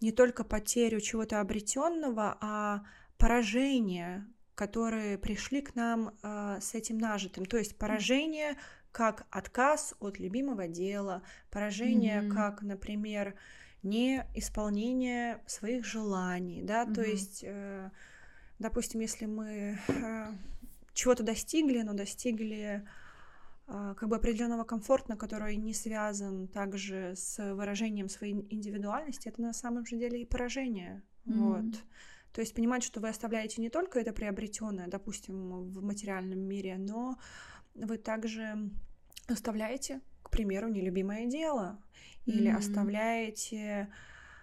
[0.01, 2.83] не только потерю чего-то обретенного, а
[3.19, 7.45] поражение, которые пришли к нам э, с этим нажитым.
[7.45, 8.57] То есть поражение
[8.91, 12.33] как отказ от любимого дела, поражение mm-hmm.
[12.33, 13.35] как, например,
[13.83, 16.95] не исполнение своих желаний, да, угу.
[16.95, 17.91] то есть, э,
[18.59, 20.27] допустим, если мы э,
[20.93, 22.87] чего-то достигли, но достигли
[23.69, 29.53] э, как бы определенного комфорта, который не связан также с выражением своей индивидуальности, это на
[29.53, 31.85] самом же деле и поражение, mm вот.
[32.33, 37.17] То есть понимать, что вы оставляете не только это приобретенное, допустим, в материальном мире, но
[37.75, 38.71] вы также
[39.27, 41.79] оставляете, к примеру, нелюбимое дело,
[42.27, 42.59] или mm-hmm.
[42.59, 43.89] оставляете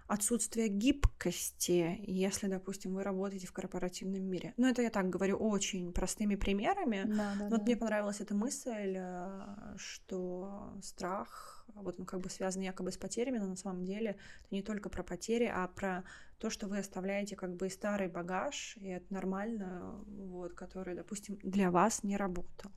[0.08, 4.54] отсутствие гибкости, если, допустим, вы работаете в корпоративном мире.
[4.58, 7.04] Ну, это я так говорю очень простыми примерами.
[7.06, 7.64] Да, да, вот да.
[7.64, 13.40] мне понравилась эта мысль, э, что страх, вот он как бы связан якобы с потерями,
[13.40, 16.04] но на самом деле это не только про потери, а про
[16.38, 21.72] то, что вы оставляете как бы старый багаж, и это нормально, вот, который, допустим, для
[21.72, 22.72] вас не работал.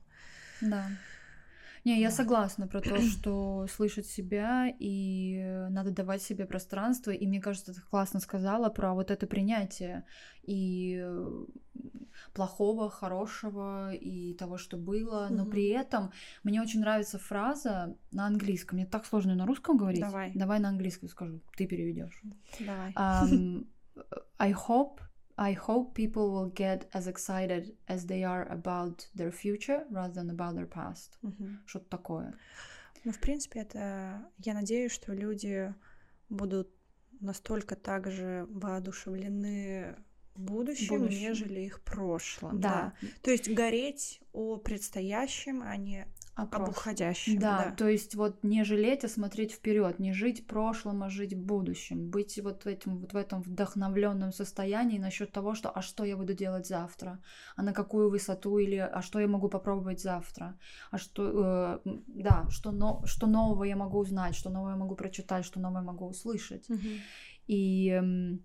[0.61, 0.89] Да.
[1.85, 7.11] Не, я согласна про то, что слышать себя и надо давать себе пространство.
[7.11, 10.05] И мне кажется, ты классно сказала про вот это принятие
[10.43, 11.05] и
[12.33, 15.27] плохого, хорошего и того, что было.
[15.29, 16.11] Но при этом
[16.43, 18.77] мне очень нравится фраза на английском.
[18.77, 20.01] Мне так сложно на русском говорить.
[20.01, 20.31] Давай.
[20.33, 21.41] Давай на английском скажу.
[21.55, 22.21] Ты переведешь.
[22.59, 22.93] Давай.
[22.93, 23.67] Um,
[24.39, 24.99] I hope
[25.37, 30.29] I hope people will get as excited as they are about their future rather than
[30.31, 31.17] about their past.
[31.23, 31.57] Mm-hmm.
[31.65, 32.33] Что-то такое.
[33.03, 34.25] Ну, в принципе, это...
[34.39, 35.73] Я надеюсь, что люди
[36.29, 36.69] будут
[37.19, 39.95] настолько также воодушевлены
[40.35, 41.19] будущим, будущем.
[41.19, 42.59] нежели их прошлым.
[42.59, 42.93] Да.
[43.01, 43.07] да.
[43.21, 47.39] То есть гореть о предстоящем, а не об уходящем.
[47.39, 51.35] Да, да, то есть вот не жалеть, а смотреть вперед, не жить прошлым, а жить
[51.35, 56.15] будущим, быть вот этим вот в этом вдохновленном состоянии насчет того, что а что я
[56.15, 57.19] буду делать завтра,
[57.55, 60.59] а на какую высоту или а что я могу попробовать завтра,
[60.91, 64.95] а что э, да, что но что нового я могу узнать, что новое я могу
[64.95, 66.79] прочитать, что новое могу услышать угу.
[67.47, 68.37] и э,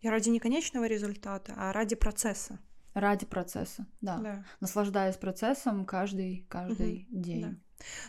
[0.00, 2.58] и ради не конечного результата, а ради процесса.
[2.94, 4.18] Ради процесса, да.
[4.18, 4.44] да.
[4.60, 7.42] Наслаждаясь процессом каждый, каждый угу, день.
[7.42, 7.56] Да.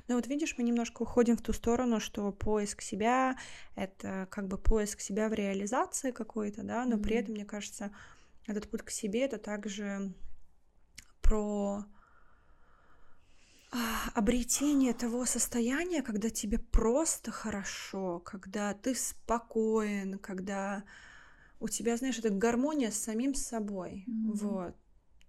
[0.08, 3.36] Ну вот видишь, мы немножко уходим в ту сторону, что поиск себя—
[3.76, 7.92] это как бы поиск себя в реализации какой-то, да, но mm при этом, мне кажется,
[8.46, 10.14] этот путь к себе— это также
[11.22, 11.84] про
[13.72, 13.78] а,
[14.14, 20.84] обретение того состояния, когда тебе просто хорошо, когда ты спокоен, когда
[21.60, 24.06] у тебя, знаешь, это гармония с самим собой.
[24.08, 24.32] Mm-hmm.
[24.34, 24.76] Вот.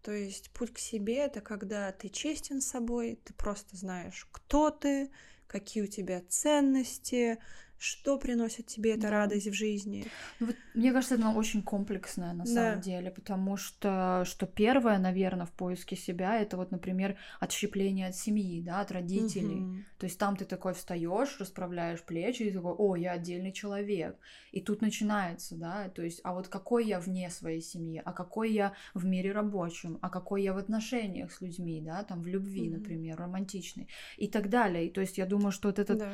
[0.02, 4.70] То есть путь к себе это когда ты честен с собой, ты просто знаешь, кто
[4.70, 5.10] ты,
[5.46, 7.38] какие у тебя ценности,
[7.78, 9.10] что приносит тебе эта да.
[9.10, 10.06] радость в жизни.
[10.40, 12.82] Ну, вот, мне кажется, это очень комплексное на самом да.
[12.82, 18.62] деле, потому что что первое, наверное, в поиске себя это вот, например, отщепление от семьи,
[18.62, 19.62] да, от родителей.
[19.62, 19.76] Угу.
[19.98, 24.16] То есть там ты такой встаешь, расправляешь плечи и такой, о, я отдельный человек.
[24.52, 28.52] И тут начинается, да, то есть, а вот какой я вне своей семьи, а какой
[28.52, 32.68] я в мире рабочем, а какой я в отношениях с людьми, да, там в любви,
[32.68, 32.78] угу.
[32.78, 34.86] например, романтичной и так далее.
[34.86, 36.10] И, то есть я думаю, что вот этот да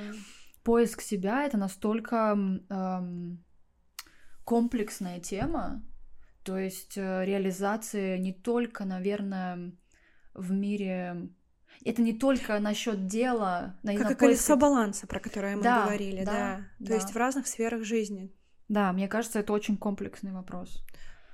[0.63, 2.37] поиск себя это настолько
[2.69, 3.45] эм,
[4.45, 5.83] комплексная тема,
[6.43, 9.73] то есть э, реализация не только, наверное,
[10.35, 11.31] в мире
[11.85, 16.25] это не только насчет дела, как на и колесо баланса, про которое мы да, говорили,
[16.25, 16.57] да, да.
[16.79, 16.95] То да.
[16.95, 18.33] есть в разных сферах жизни.
[18.69, 20.85] Да, мне кажется, это очень комплексный вопрос.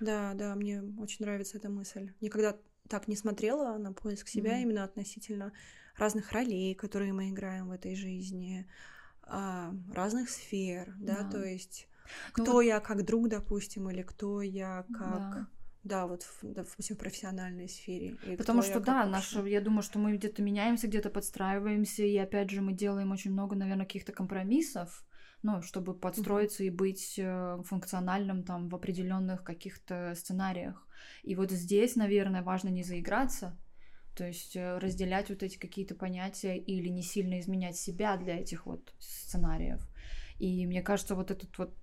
[0.00, 2.12] Да, да, мне очень нравится эта мысль.
[2.20, 2.56] Никогда
[2.88, 5.52] так не смотрела на поиск себя mm именно относительно
[5.96, 8.68] разных ролей, которые мы играем в этой жизни,
[9.28, 11.30] а, разных сфер, да, да.
[11.30, 11.88] то есть
[12.36, 12.60] ну, кто вот...
[12.62, 15.34] я как друг, допустим, или кто я как...
[15.34, 15.48] Да.
[15.84, 18.18] Да, вот в, допустим, в профессиональной сфере.
[18.36, 22.60] Потому что, да, наша, я думаю, что мы где-то меняемся, где-то подстраиваемся, и опять же
[22.60, 25.06] мы делаем очень много, наверное, каких-то компромиссов,
[25.42, 26.66] ну, чтобы подстроиться mm-hmm.
[26.66, 30.86] и быть э, функциональным там в определенных каких-то сценариях.
[31.22, 33.56] И вот здесь, наверное, важно не заиграться,
[34.18, 38.66] то есть э, разделять вот эти какие-то понятия или не сильно изменять себя для этих
[38.66, 39.80] вот сценариев.
[40.40, 41.76] И мне кажется, вот этот вот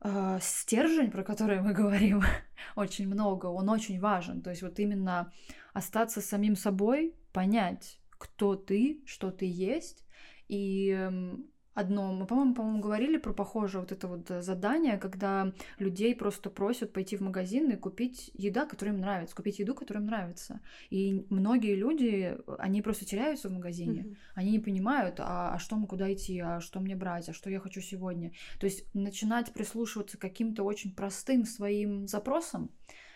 [0.00, 2.22] э, стержень, про который мы говорим
[2.76, 4.40] очень много, он очень важен.
[4.40, 5.30] То есть вот именно
[5.74, 10.06] остаться самим собой, понять, кто ты, что ты есть,
[10.48, 12.12] и эм, одно.
[12.12, 16.92] Мы, по-моему, по-моему, говорили про похожее вот это вот э, задание, когда людей просто просят
[16.92, 20.60] пойти в магазин и купить еда, которая им нравится, купить еду, которая им нравится.
[20.90, 24.02] И многие люди, они просто теряются в магазине.
[24.02, 24.16] Mm-hmm.
[24.34, 27.50] Они не понимают, а, а что мы куда идти, а что мне брать, а что
[27.50, 28.32] я хочу сегодня.
[28.60, 32.70] То есть начинать прислушиваться к каким-то очень простым своим запросам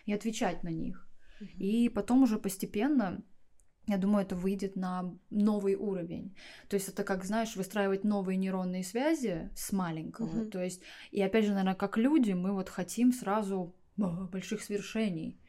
[0.05, 1.07] и отвечать на них.
[1.39, 1.57] Mm-hmm.
[1.57, 3.23] И потом уже постепенно
[3.89, 6.35] я думаю, это выйдет на новый уровень.
[6.67, 10.27] То есть это как, знаешь, выстраивать новые нейронные связи с маленького.
[10.27, 10.49] Mm-hmm.
[10.51, 15.39] То есть, и опять же, наверное, как люди, мы вот хотим сразу больших свершений.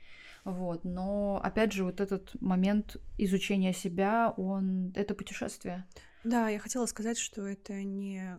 [0.44, 0.85] Вот.
[0.85, 5.87] Но опять же, вот этот момент изучения себя, он это путешествие.
[6.24, 8.38] Да, я хотела сказать, что это не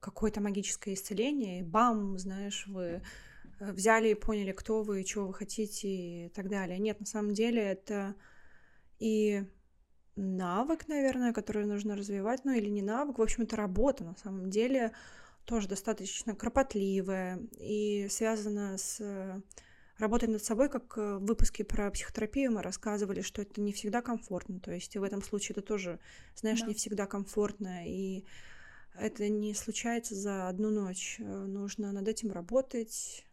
[0.00, 3.02] какое-то магическое исцеление, и бам, знаешь, вы
[3.60, 6.78] э, взяли и поняли, кто вы, чего вы хотите и так далее.
[6.78, 8.16] Нет, на самом деле это
[9.02, 9.44] и
[10.14, 14.48] навык, наверное, который нужно развивать, ну или не навык, в общем, это работа на самом
[14.48, 14.92] деле
[15.44, 19.40] тоже достаточно кропотливая и связана с э,
[19.98, 24.60] работой над собой, как в выпуске про психотерапию мы рассказывали, что это не всегда комфортно,
[24.60, 25.98] то есть в этом случае это тоже,
[26.36, 26.68] знаешь, да.
[26.68, 28.24] не всегда комфортно, и
[28.94, 33.26] это не случается за одну ночь, э, нужно над этим работать,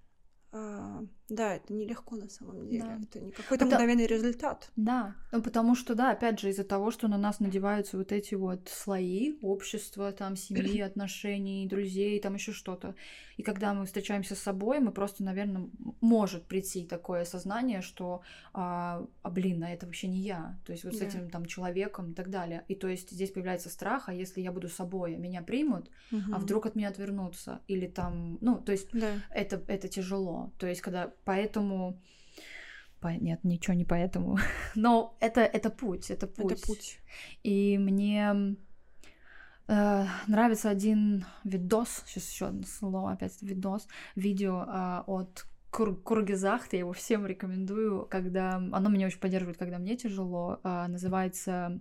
[0.52, 2.84] а, да, это нелегко на самом деле.
[2.84, 3.00] Да.
[3.02, 3.76] Это не какой-то это...
[3.76, 4.72] мгновенный результат.
[4.76, 8.36] Да, ну потому что, да, опять же, из-за того, что на нас надеваются вот эти
[8.36, 12.96] вот слои общества, там, семьи, отношений, друзей, там еще что-то.
[13.40, 15.70] И когда мы встречаемся с собой, мы просто, наверное,
[16.02, 18.22] может прийти такое сознание, что,
[18.54, 20.60] а, а блин, а это вообще не я.
[20.66, 21.00] То есть вот да.
[21.00, 22.66] с этим там человеком и так далее.
[22.68, 26.22] И то есть здесь появляется страх, а если я буду собой, меня примут, угу.
[26.34, 27.62] а вдруг от меня отвернутся?
[27.68, 29.14] Или там, ну, то есть да.
[29.30, 30.52] это, это тяжело.
[30.60, 32.02] То есть когда поэтому...
[33.02, 34.38] Нет, ничего не поэтому.
[34.76, 36.52] Но это, это путь, это путь.
[36.52, 37.00] Это путь.
[37.44, 38.58] И мне
[39.68, 46.76] э, нравится один видос, сейчас еще одно слово, опять видос, видео э, от Кур Кургизахта,
[46.76, 51.80] я его всем рекомендую, когда оно меня очень поддерживает, когда мне тяжело, э, называется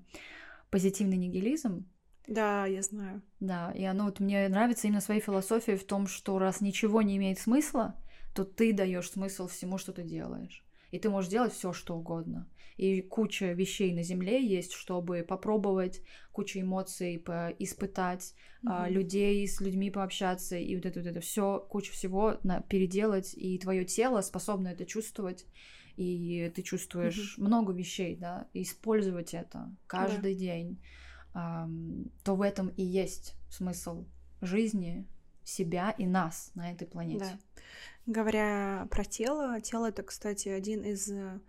[0.71, 1.89] позитивный нигилизм.
[2.27, 3.23] Да, я знаю.
[3.41, 7.17] Да, и оно вот мне нравится именно своей философией в том, что раз ничего не
[7.17, 7.95] имеет смысла,
[8.39, 10.65] то ты даешь смысл всему, что ты делаешь.
[10.93, 12.49] И ты можешь делать все, что угодно.
[12.77, 17.17] И куча вещей на Земле есть, чтобы попробовать, куча эмоций
[17.59, 18.91] испытать, mm-hmm.
[18.91, 23.59] людей с людьми пообщаться, и вот это вот это все, куча всего на, переделать, и
[23.59, 25.45] твое тело способно это чувствовать,
[25.97, 27.43] и ты чувствуешь mm-hmm.
[27.43, 30.39] много вещей, да, использовать это каждый yeah.
[30.39, 30.83] день,
[31.33, 34.07] то в этом и есть смысл
[34.41, 35.09] жизни,
[35.49, 37.25] себя и нас на этой планете.
[37.25, 37.63] Да.
[38.07, 41.41] Говоря про тело, тело это, кстати, один из э,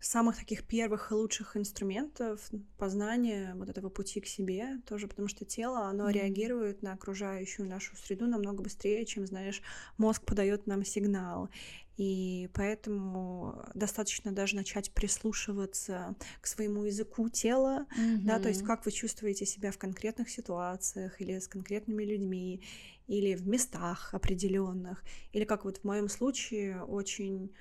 [0.00, 5.44] самых таких первых и лучших инструментов познания вот этого пути к себе, тоже потому что
[5.44, 6.12] тело, оно mm-hmm.
[6.12, 9.62] реагирует на окружающую нашу среду намного быстрее, чем, знаешь,
[9.96, 11.48] мозг подает нам сигнал.
[11.96, 18.18] И поэтому достаточно даже начать прислушиваться к своему языку тела, mm-hmm.
[18.18, 22.62] да, то есть как вы чувствуете себя в конкретных ситуациях или с конкретными людьми,
[23.06, 27.52] или в местах определенных, или как вот в моем случае очень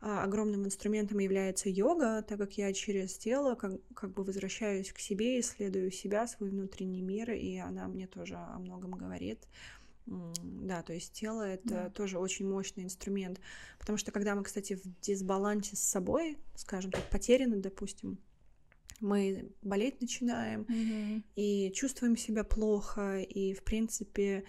[0.00, 4.98] а, огромным инструментом является йога, так как я через тело как, как бы возвращаюсь к
[4.98, 9.46] себе, исследую себя, свой внутренний мир, и она мне тоже о многом говорит.
[10.06, 11.90] Да, то есть тело это да.
[11.90, 13.40] тоже очень мощный инструмент,
[13.78, 18.18] потому что когда мы, кстати, в дисбалансе с собой, скажем так, потеряны, допустим,
[18.98, 21.22] мы болеть начинаем mm-hmm.
[21.36, 24.44] и чувствуем себя плохо, и в принципе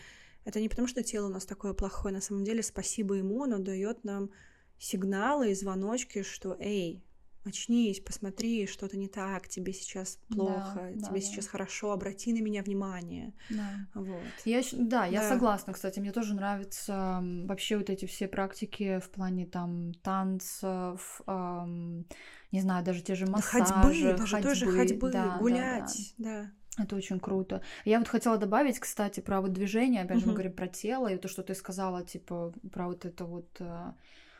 [0.45, 3.59] это не потому, что тело у нас такое плохое, на самом деле спасибо ему, оно
[3.59, 4.29] дает нам
[4.77, 7.03] сигналы и звоночки, что эй,
[7.45, 11.51] очнись, посмотри, что-то не так, тебе сейчас плохо, да, тебе да, сейчас да.
[11.51, 13.33] хорошо, обрати на меня внимание.
[13.49, 13.87] Да.
[13.93, 14.23] Вот.
[14.45, 15.29] Я, да, я да.
[15.29, 22.05] согласна, кстати, мне тоже нравятся вообще вот эти все практики в плане там танцев, эм,
[22.51, 26.29] не знаю, даже те же массажи, ходьбы, даже ходьбы, тоже ходьбы, да, гулять, да.
[26.29, 26.41] да.
[26.43, 26.51] да.
[26.75, 27.61] Это очень круто.
[27.85, 31.17] Я вот хотела добавить, кстати, про вот движение, опять же, мы говорим про тело, и
[31.17, 33.61] то, что ты сказала, типа, про вот это вот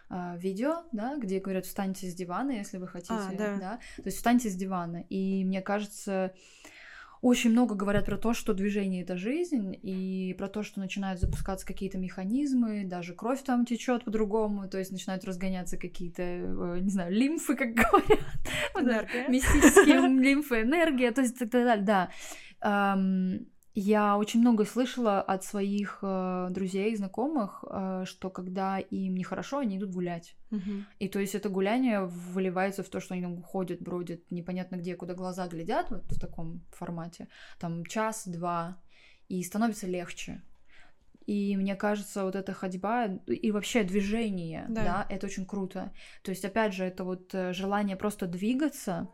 [0.10, 3.58] а, а, видео, да, где говорят, встаньте с дивана, если вы хотите, а, да.
[3.58, 5.06] да, то есть встаньте с дивана.
[5.10, 6.34] И мне кажется,
[7.22, 11.66] очень много говорят про то, что движение это жизнь, и про то, что начинают запускаться
[11.66, 17.14] какие-то механизмы, даже кровь там течет по-другому, то есть начинают разгоняться какие-то, э, не знаю,
[17.14, 17.74] лимфы, как
[18.76, 22.10] говорят, мистические лимфы, энергия, то есть так далее, да.
[23.76, 29.78] Я очень много слышала от своих э, друзей, знакомых, э, что когда им нехорошо, они
[29.78, 30.36] идут гулять.
[30.52, 30.72] Угу.
[31.00, 34.96] И то есть это гуляние выливается в то, что они там ходят, бродят непонятно где,
[34.96, 37.28] куда глаза глядят, вот в таком формате,
[37.60, 38.80] там час-два,
[39.28, 40.44] и становится легче.
[41.26, 44.84] И мне кажется, вот эта ходьба и вообще движение, да.
[44.84, 45.92] да, это очень круто.
[46.22, 49.10] То есть, опять же, это вот э, желание просто двигаться,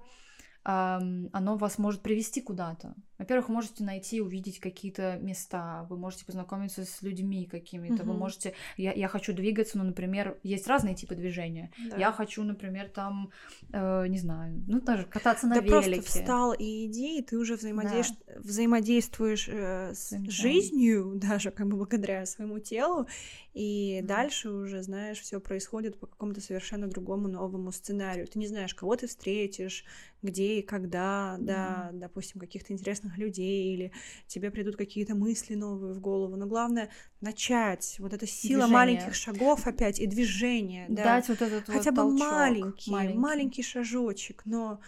[0.61, 2.93] оно вас может привести куда-то.
[3.19, 8.13] Во-первых, вы можете найти, увидеть какие-то места, вы можете познакомиться с людьми какими-то, угу.
[8.13, 8.53] вы можете...
[8.77, 11.71] Я, я хочу двигаться, ну, например, есть разные типы движения.
[11.89, 11.97] Да.
[11.97, 13.29] Я хочу, например, там,
[13.71, 16.01] э, не знаю, ну, даже кататься на да велике.
[16.01, 18.17] просто встал и иди, и ты уже взаимодейств...
[18.25, 18.39] да.
[18.39, 23.07] взаимодействуешь э, с Своим жизнью, даже как бы благодаря своему телу,
[23.53, 24.05] и mm.
[24.05, 28.27] дальше уже, знаешь, все происходит по какому-то совершенно другому новому сценарию.
[28.27, 29.85] Ты не знаешь, кого ты встретишь,
[30.21, 31.43] где и когда, mm.
[31.43, 33.91] да, допустим, каких-то интересных людей, или
[34.27, 36.35] тебе придут какие-то мысли новые в голову.
[36.35, 36.89] Но главное
[37.21, 37.95] начать.
[37.99, 38.73] Вот эта сила движение.
[38.73, 40.85] маленьких шагов опять и движение.
[40.89, 41.03] Да.
[41.03, 44.79] Дать вот этот Хотя вот бы толчок, маленький, маленький, маленький шажочек, но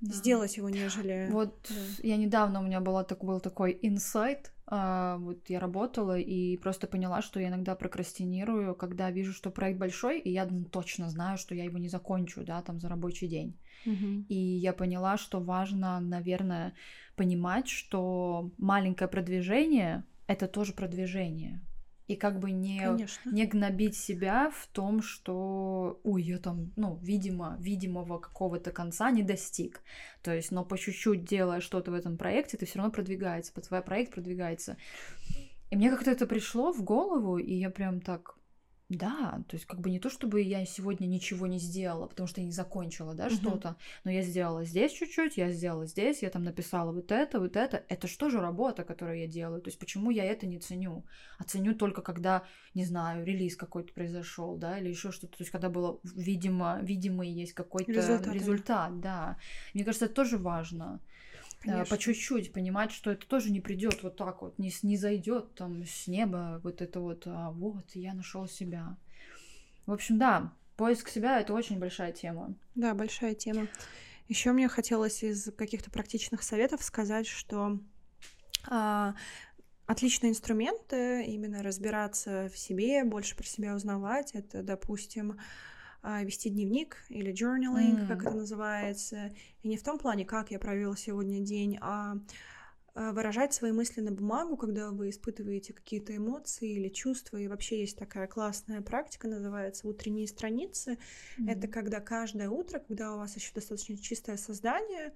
[0.00, 0.12] да.
[0.12, 1.28] сделать его, нежели...
[1.30, 1.74] Вот да.
[2.02, 6.86] я недавно, у меня была, так, был такой инсайт, а, вот я работала и просто
[6.86, 11.38] поняла, что я иногда прокрастинирую, когда вижу, что проект большой, и я ну, точно знаю,
[11.38, 13.58] что я его не закончу, да, там за рабочий день.
[14.28, 16.74] И я поняла, что важно, наверное,
[17.16, 21.60] понимать, что маленькое продвижение— это тоже продвижение
[22.10, 22.82] и как бы не,
[23.24, 29.22] не гнобить себя в том, что, ой, я там, ну, видимо, видимого какого-то конца не
[29.22, 29.80] достиг.
[30.22, 33.80] То есть, но по чуть-чуть делая что-то в этом проекте, ты все равно продвигаешься, твой
[33.80, 34.76] проект продвигается.
[35.70, 38.34] И мне как-то это пришло в голову, и я прям так,
[38.90, 42.40] да, то есть как бы не то, чтобы я сегодня ничего не сделала, потому что
[42.40, 43.34] я не закончила, да, угу.
[43.34, 47.56] что-то, но я сделала здесь чуть-чуть, я сделала здесь, я там написала вот это, вот
[47.56, 47.84] это.
[47.88, 49.62] Это что же работа, которую я делаю?
[49.62, 51.04] То есть почему я это не ценю?
[51.38, 52.42] А ценю только когда,
[52.74, 55.38] не знаю, релиз какой-то произошел, да, или еще что-то.
[55.38, 59.38] То есть когда было видимо, видимый есть какой-то результат, результат да.
[59.72, 61.00] Мне кажется, это тоже важно.
[61.60, 61.94] Конечно.
[61.94, 65.84] по чуть-чуть понимать, что это тоже не придет вот так вот, не, не зайдет там
[65.84, 68.96] с неба вот это вот, а вот я нашел себя.
[69.84, 72.54] В общем, да, поиск себя это очень большая тема.
[72.74, 73.68] Да, большая тема.
[74.28, 77.78] Еще мне хотелось из каких-то практичных советов сказать, что
[78.66, 79.14] а,
[79.86, 84.30] отличные инструменты именно разбираться в себе, больше про себя узнавать.
[84.34, 85.38] Это, допустим,
[86.02, 88.08] вести дневник или journaling, mm.
[88.08, 89.32] как это называется.
[89.62, 92.16] И не в том плане, как я провел сегодня день, а
[92.94, 97.36] а, выражать свои мысли на бумагу, когда вы испытываете какие-то эмоции или чувства.
[97.36, 100.98] И вообще есть такая классная практика, называется утренние страницы.
[101.38, 101.50] Mm-hmm.
[101.50, 105.12] Это когда каждое утро, когда у вас еще достаточно чистое создание,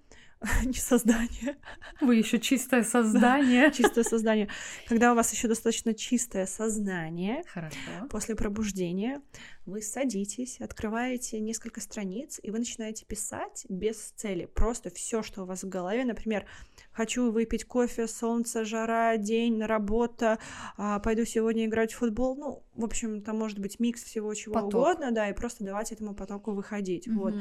[0.65, 1.57] не создание.
[2.01, 3.71] Вы еще чистое создание.
[3.73, 4.49] чистое создание.
[4.89, 7.77] Когда у вас еще достаточно чистое сознание, Хорошо.
[8.11, 9.23] после пробуждения,
[9.67, 14.47] вы садитесь, открываете несколько страниц, и вы начинаете писать без цели.
[14.47, 16.05] Просто все, что у вас в голове.
[16.05, 16.47] Например,
[16.93, 20.39] хочу выпить кофе, солнце, жара, день, работа,
[20.77, 22.37] а, пойду сегодня играть в футбол.
[22.37, 24.75] Ну, в общем, там может быть микс всего чего Поток.
[24.75, 27.09] угодно, да, и просто давать этому потоку выходить.
[27.09, 27.21] Угу.
[27.21, 27.35] Вот.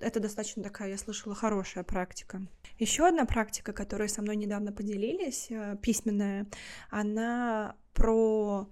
[0.00, 2.42] Это достаточно такая, я слышала, хорошая практика.
[2.78, 6.46] Еще одна практика, которой со мной недавно поделились, э, письменная,
[6.90, 8.68] она про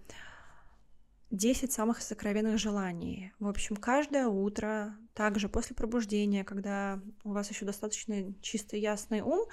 [1.30, 3.32] 10 самых сокровенных желаний.
[3.38, 9.46] В общем, каждое утро, также после пробуждения, когда у вас еще достаточно чистый, ясный ум,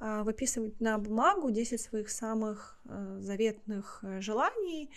[0.00, 4.90] а, выписывать на бумагу 10 своих самых э, заветных э, желаний.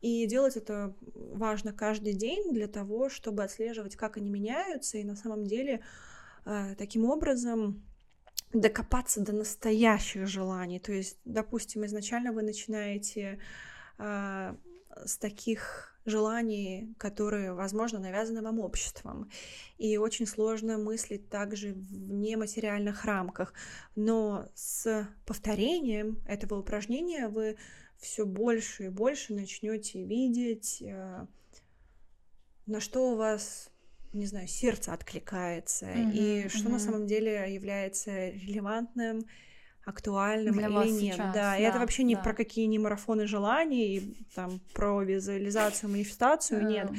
[0.00, 5.16] И делать это важно каждый день для того, чтобы отслеживать, как они меняются, и на
[5.16, 5.82] самом деле
[6.46, 7.82] э, таким образом
[8.52, 10.80] докопаться до настоящих желаний.
[10.80, 13.38] То есть, допустим, изначально вы начинаете
[13.98, 19.30] с таких желаний, которые, возможно, навязаны вам обществом.
[19.78, 23.52] И очень сложно мыслить также в нематериальных рамках.
[23.96, 27.56] Но с повторением этого упражнения вы
[28.00, 31.26] все больше и больше начнете видеть, э,
[32.66, 33.70] на что у вас,
[34.12, 36.72] не знаю, сердце откликается, mm-hmm, и что mm-hmm.
[36.72, 39.26] на самом деле является релевантным
[39.84, 41.14] актуальным Для или нет.
[41.14, 41.52] Сейчас, да.
[41.52, 42.22] да, и это вообще не да.
[42.22, 46.68] про какие не марафоны желаний, там про визуализацию, манифестацию, mm.
[46.68, 46.90] нет.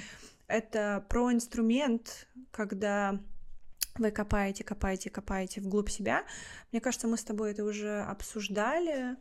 [0.48, 3.20] Это про инструмент, когда
[3.96, 6.24] вы копаете, копаете, копаете вглубь себя.
[6.72, 9.16] Мне кажется, мы с тобой это уже обсуждали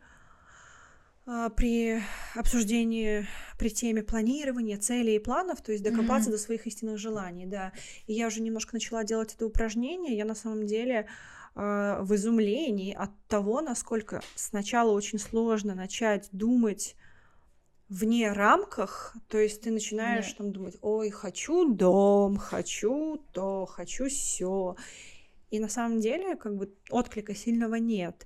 [1.25, 2.01] при
[2.35, 6.33] обсуждении, при теме планирования целей и планов, то есть докопаться mm-hmm.
[6.33, 7.73] до своих истинных желаний, да.
[8.07, 10.17] И я уже немножко начала делать это упражнение.
[10.17, 11.07] Я на самом деле
[11.53, 16.95] а, в изумлении от того, насколько сначала очень сложно начать думать
[17.89, 20.37] вне рамках, то есть ты начинаешь Нет.
[20.37, 24.77] там думать, ой, хочу дом, хочу то, хочу все,
[25.49, 28.25] и на самом деле как бы отклика сильного нет.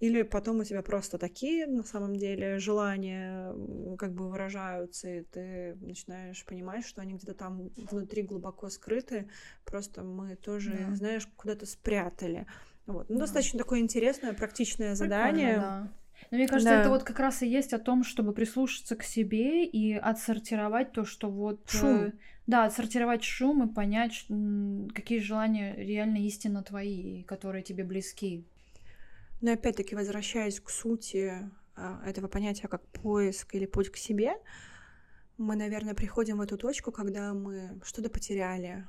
[0.00, 3.54] Или потом у тебя просто такие, на самом деле, желания
[3.98, 9.28] как бы выражаются, и ты начинаешь понимать, что они где-то там внутри глубоко скрыты,
[9.66, 10.94] просто мы тоже, да.
[10.96, 12.46] знаешь, куда-то спрятали.
[12.86, 13.10] Вот.
[13.10, 13.20] Ну, да.
[13.20, 15.56] достаточно такое интересное, практичное задание.
[15.56, 15.92] да.
[16.30, 16.80] Но мне кажется, да.
[16.80, 21.04] это вот как раз и есть о том, чтобы прислушаться к себе и отсортировать то,
[21.04, 21.68] что вот...
[21.68, 21.96] Шум.
[21.96, 22.12] Э,
[22.46, 24.26] да, отсортировать шум и понять,
[24.94, 28.46] какие желания реально истинно твои, которые тебе близки.
[29.40, 34.34] Но опять-таки, возвращаясь к сути а, этого понятия как поиск или путь к себе,
[35.38, 38.86] мы, наверное, приходим в эту точку, когда мы что-то потеряли.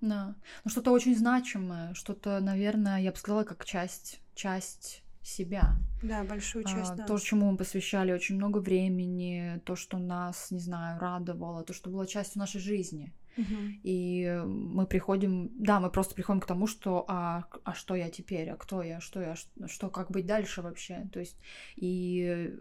[0.00, 0.36] Да.
[0.64, 5.76] Ну, что-то очень значимое, что-то, наверное, я бы сказала, как часть, часть себя.
[6.02, 7.08] Да, большую часть а, нас.
[7.08, 11.88] То, чему мы посвящали очень много времени, то, что нас, не знаю, радовало, то, что
[11.88, 13.14] было частью нашей жизни.
[13.36, 13.56] Угу.
[13.82, 18.48] И мы приходим, да, мы просто приходим к тому, что а, а что я теперь,
[18.50, 21.08] а кто я, что я, что, что как быть дальше вообще.
[21.12, 21.36] То есть,
[21.76, 22.54] и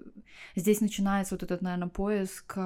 [0.55, 2.57] здесь начинается вот этот, наверное, поиск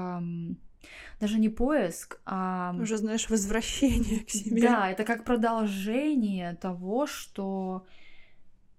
[1.20, 2.76] даже не поиск, а...
[2.80, 4.62] Уже, знаешь, возвращение к себе.
[4.62, 7.86] Да, это как продолжение того, что...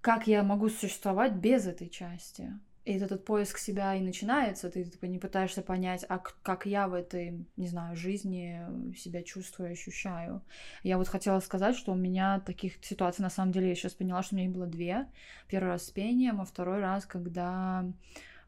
[0.01, 2.53] Как я могу существовать без этой части?
[2.89, 6.95] И этот поиск себя и начинается, ты типа, не пытаешься понять, а как я в
[6.95, 8.63] этой, не знаю, жизни
[8.97, 10.41] себя чувствую, ощущаю.
[10.83, 14.23] Я вот хотела сказать, что у меня таких ситуаций, на самом деле, я сейчас поняла,
[14.23, 15.07] что у меня их было две.
[15.49, 17.85] Первый раз с пением, а второй раз, когда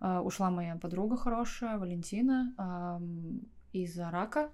[0.01, 2.99] э, ушла моя подруга хорошая, Валентина, э,
[3.75, 4.51] из-за рака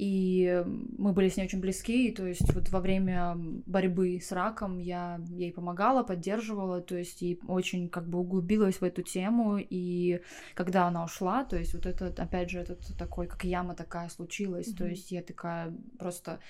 [0.00, 0.64] и
[0.96, 3.34] мы были с ней очень близки, и, то есть вот во время
[3.66, 8.82] борьбы с раком я ей помогала, поддерживала, то есть и очень как бы углубилась в
[8.82, 10.22] эту тему, и
[10.54, 14.68] когда она ушла, то есть вот это, опять же, этот такой, как яма такая случилась,
[14.68, 14.78] mm-hmm.
[14.78, 16.40] то есть я такая просто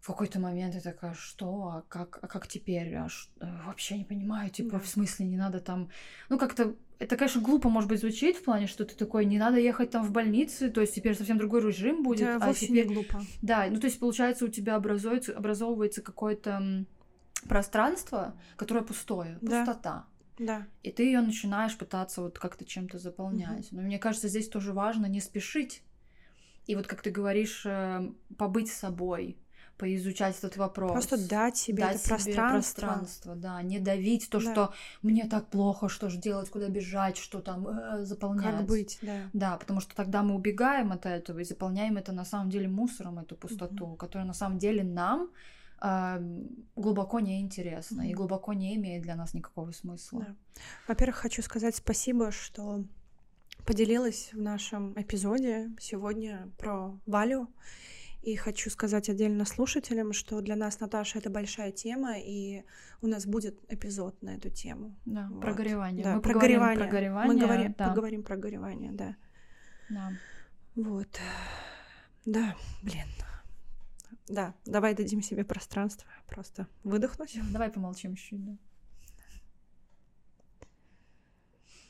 [0.00, 3.28] в какой-то момент я такая, что, а как, а как теперь, а ш...
[3.40, 4.78] Э, вообще не понимаю, типа, да.
[4.78, 5.90] в смысле, не надо там,
[6.28, 9.58] ну, как-то, это, конечно, глупо, может быть, звучит в плане, что ты такой, не надо
[9.58, 12.28] ехать там в больницы, то есть теперь совсем другой режим будет.
[12.28, 12.86] Это а теперь...
[12.86, 13.20] не глупо.
[13.42, 16.86] Да, ну, то есть, получается, у тебя образуется, образовывается какое-то
[17.48, 19.64] пространство, которое пустое, да.
[19.64, 20.06] пустота.
[20.38, 20.66] Да.
[20.84, 23.72] И ты ее начинаешь пытаться вот как-то чем-то заполнять.
[23.72, 23.76] Угу.
[23.76, 25.82] Но мне кажется, здесь тоже важно не спешить.
[26.66, 29.38] И вот как ты говоришь, э, побыть собой,
[29.78, 30.92] поизучать этот вопрос.
[30.92, 32.80] Просто дать себе дать это себе пространство.
[32.80, 34.52] пространство, да, не давить то, да.
[34.52, 38.58] что мне так плохо, что же делать, куда бежать, что там э, заполнять.
[38.58, 39.30] Как быть, да.
[39.32, 43.20] Да, потому что тогда мы убегаем от этого и заполняем это на самом деле мусором,
[43.20, 43.96] эту пустоту, угу.
[43.96, 45.30] которая на самом деле нам
[45.80, 46.18] э,
[46.74, 48.10] глубоко неинтересна угу.
[48.10, 50.26] и глубоко не имеет для нас никакого смысла.
[50.26, 50.34] Да.
[50.88, 52.84] Во-первых, хочу сказать спасибо, что
[53.64, 57.48] поделилась в нашем эпизоде сегодня про Валю.
[58.28, 62.62] И хочу сказать отдельно слушателям, что для нас, Наташа, это большая тема, и
[63.00, 64.94] у нас будет эпизод на эту тему.
[65.06, 65.40] Да, вот.
[65.40, 66.04] про горевание.
[66.04, 66.84] Да, Мы про горевание.
[66.84, 67.34] про горевание.
[67.34, 67.88] Мы говорим, да.
[67.88, 69.16] поговорим про горевание, да.
[69.88, 70.12] Да.
[70.74, 71.08] Вот.
[72.26, 73.06] Да, блин.
[74.26, 77.34] Да, давай дадим себе пространство, просто выдохнуть.
[77.50, 78.56] Давай помолчим чуть-чуть, да.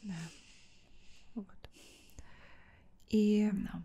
[0.04, 0.14] Да.
[1.34, 1.70] Вот.
[3.08, 3.50] И...
[3.52, 3.82] Да.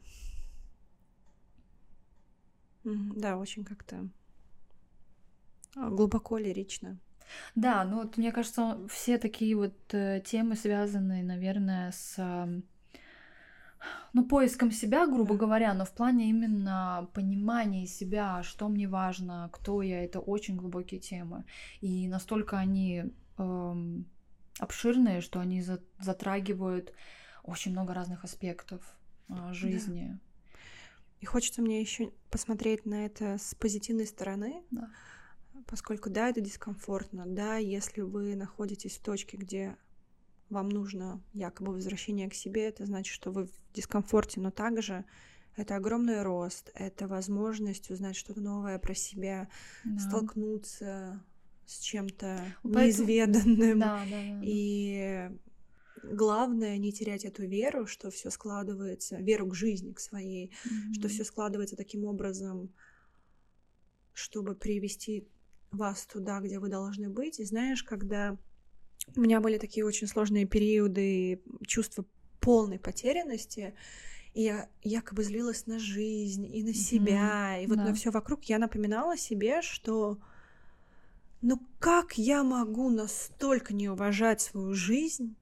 [2.83, 4.07] Да, очень как-то
[5.75, 6.97] а, глубоко лирично.
[7.55, 12.61] Да, ну вот мне кажется, все такие вот э, темы связаны, наверное, с э,
[14.13, 19.81] ну, поиском себя, грубо говоря, но в плане именно понимания себя, что мне важно, кто
[19.81, 21.45] я, это очень глубокие темы.
[21.81, 23.05] И настолько они
[23.37, 23.73] э,
[24.59, 26.93] обширные, что они за, затрагивают
[27.43, 28.81] очень много разных аспектов
[29.29, 30.11] э, жизни.
[30.11, 30.32] Да.
[31.23, 34.89] И хочется мне еще посмотреть на это с позитивной стороны, да.
[35.67, 39.77] поскольку да, это дискомфортно, да, если вы находитесь в точке, где
[40.49, 45.05] вам нужно якобы возвращение к себе, это значит, что вы в дискомфорте, но также
[45.55, 49.47] это огромный рост, это возможность узнать что-то новое про себя,
[49.85, 49.99] да.
[49.99, 51.23] столкнуться
[51.65, 52.83] с чем-то Поэтому...
[52.83, 53.79] неизведанным.
[53.79, 54.39] Да, да, да.
[54.43, 55.31] И
[56.03, 60.93] главное не терять эту веру, что все складывается, веру к жизни, к своей, mm-hmm.
[60.99, 62.73] что все складывается таким образом,
[64.13, 65.27] чтобы привести
[65.71, 67.39] вас туда, где вы должны быть.
[67.39, 68.37] И знаешь, когда
[69.15, 72.05] у меня были такие очень сложные периоды чувства
[72.39, 73.73] полной потерянности,
[74.33, 76.73] и я якобы злилась на жизнь и на mm-hmm.
[76.73, 77.85] себя, и вот да.
[77.85, 80.19] на все вокруг, я напоминала себе, что
[81.41, 85.35] ну как я могу настолько не уважать свою жизнь,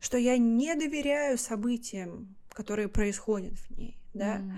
[0.00, 4.52] что я не доверяю событиям, которые происходят в ней, да, mm.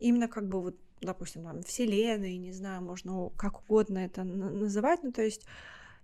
[0.00, 5.12] именно как бы вот, допустим, там, вселенной, не знаю, можно как угодно это называть, ну,
[5.12, 5.46] то есть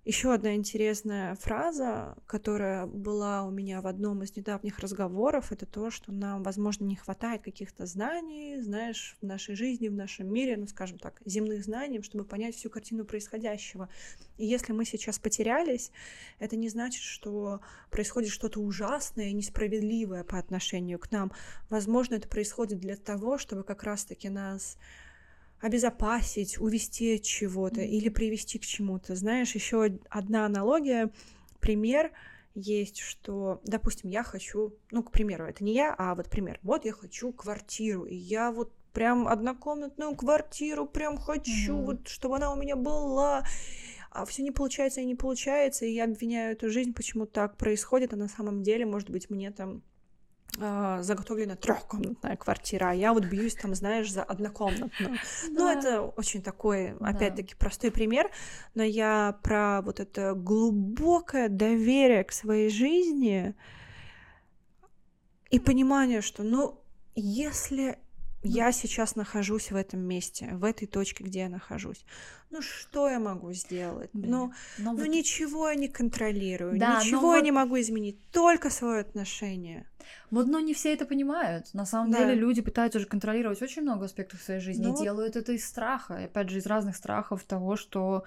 [0.05, 5.93] Еще одна интересная фраза, которая была у меня в одном из недавних разговоров, это то,
[5.93, 10.67] что нам, возможно, не хватает каких-то знаний, знаешь, в нашей жизни, в нашем мире, ну,
[10.67, 13.89] скажем так, земных знаний, чтобы понять всю картину происходящего.
[14.39, 15.93] И если мы сейчас потерялись,
[16.41, 21.31] это не значит, что происходит что-то ужасное и несправедливое по отношению к нам.
[21.71, 24.79] Возможно, это происходит для того, чтобы как раз-таки нас
[25.63, 27.87] обезопасить, увести от чего-то mm-hmm.
[27.87, 29.15] или привести к чему-то.
[29.15, 31.11] Знаешь, еще одна аналогия,
[31.61, 32.11] пример
[32.55, 36.85] есть, что, допустим, я хочу, ну, к примеру, это не я, а вот пример, вот
[36.85, 41.85] я хочу квартиру, и я вот прям однокомнатную квартиру прям хочу, mm-hmm.
[41.85, 43.47] вот, чтобы она у меня была,
[44.11, 48.13] а все не получается и не получается, и я обвиняю эту жизнь, почему так происходит,
[48.13, 49.83] а на самом деле, может быть, мне там
[50.59, 55.17] заготовлена трехкомнатная квартира, а я вот бьюсь там, знаешь, за однокомнатную.
[55.49, 58.31] Ну, это очень такой, опять-таки, простой пример,
[58.75, 63.55] но я про вот это глубокое доверие к своей жизни
[65.51, 66.81] и понимание, что, ну,
[67.15, 67.99] если
[68.43, 72.05] я сейчас нахожусь в этом месте, в этой точке, где я нахожусь.
[72.51, 74.11] Ну что я могу сделать?
[74.13, 75.07] Блин, ну, ну вот...
[75.07, 77.45] ничего я не контролирую, да, ничего я вот...
[77.45, 79.87] не могу изменить, только свое отношение.
[80.31, 81.73] Вот, но не все это понимают.
[81.73, 82.19] На самом да.
[82.19, 84.95] деле люди пытаются же контролировать очень много аспектов своей жизни ну...
[84.95, 86.21] и делают это из страха.
[86.21, 88.25] И опять же, из разных страхов того, что,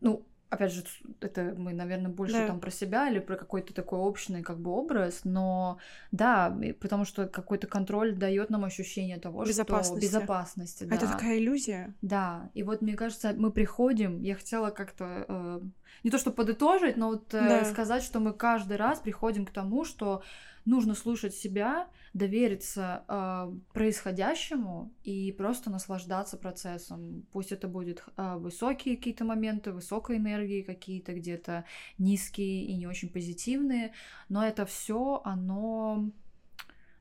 [0.00, 0.84] ну, опять же,
[1.20, 2.46] это мы, наверное, больше да.
[2.46, 5.78] там про себя или про какой-то такой общий как бы образ, но
[6.12, 10.06] да, потому что какой-то контроль дает нам ощущение того, безопасности.
[10.06, 10.84] что безопасности.
[10.84, 10.96] Да.
[10.96, 11.94] Это такая иллюзия.
[12.02, 15.60] Да, и вот мне кажется, мы приходим, я хотела как-то э,
[16.04, 17.64] не то что подытожить, но вот э, да.
[17.64, 20.22] сказать, что мы каждый раз приходим к тому, что
[20.64, 27.26] нужно слушать себя, довериться э, происходящему и просто наслаждаться процессом.
[27.32, 31.64] Пусть это будет э, высокие какие-то моменты, высокой энергии какие-то где-то
[31.98, 33.92] низкие и не очень позитивные,
[34.28, 36.10] но это все оно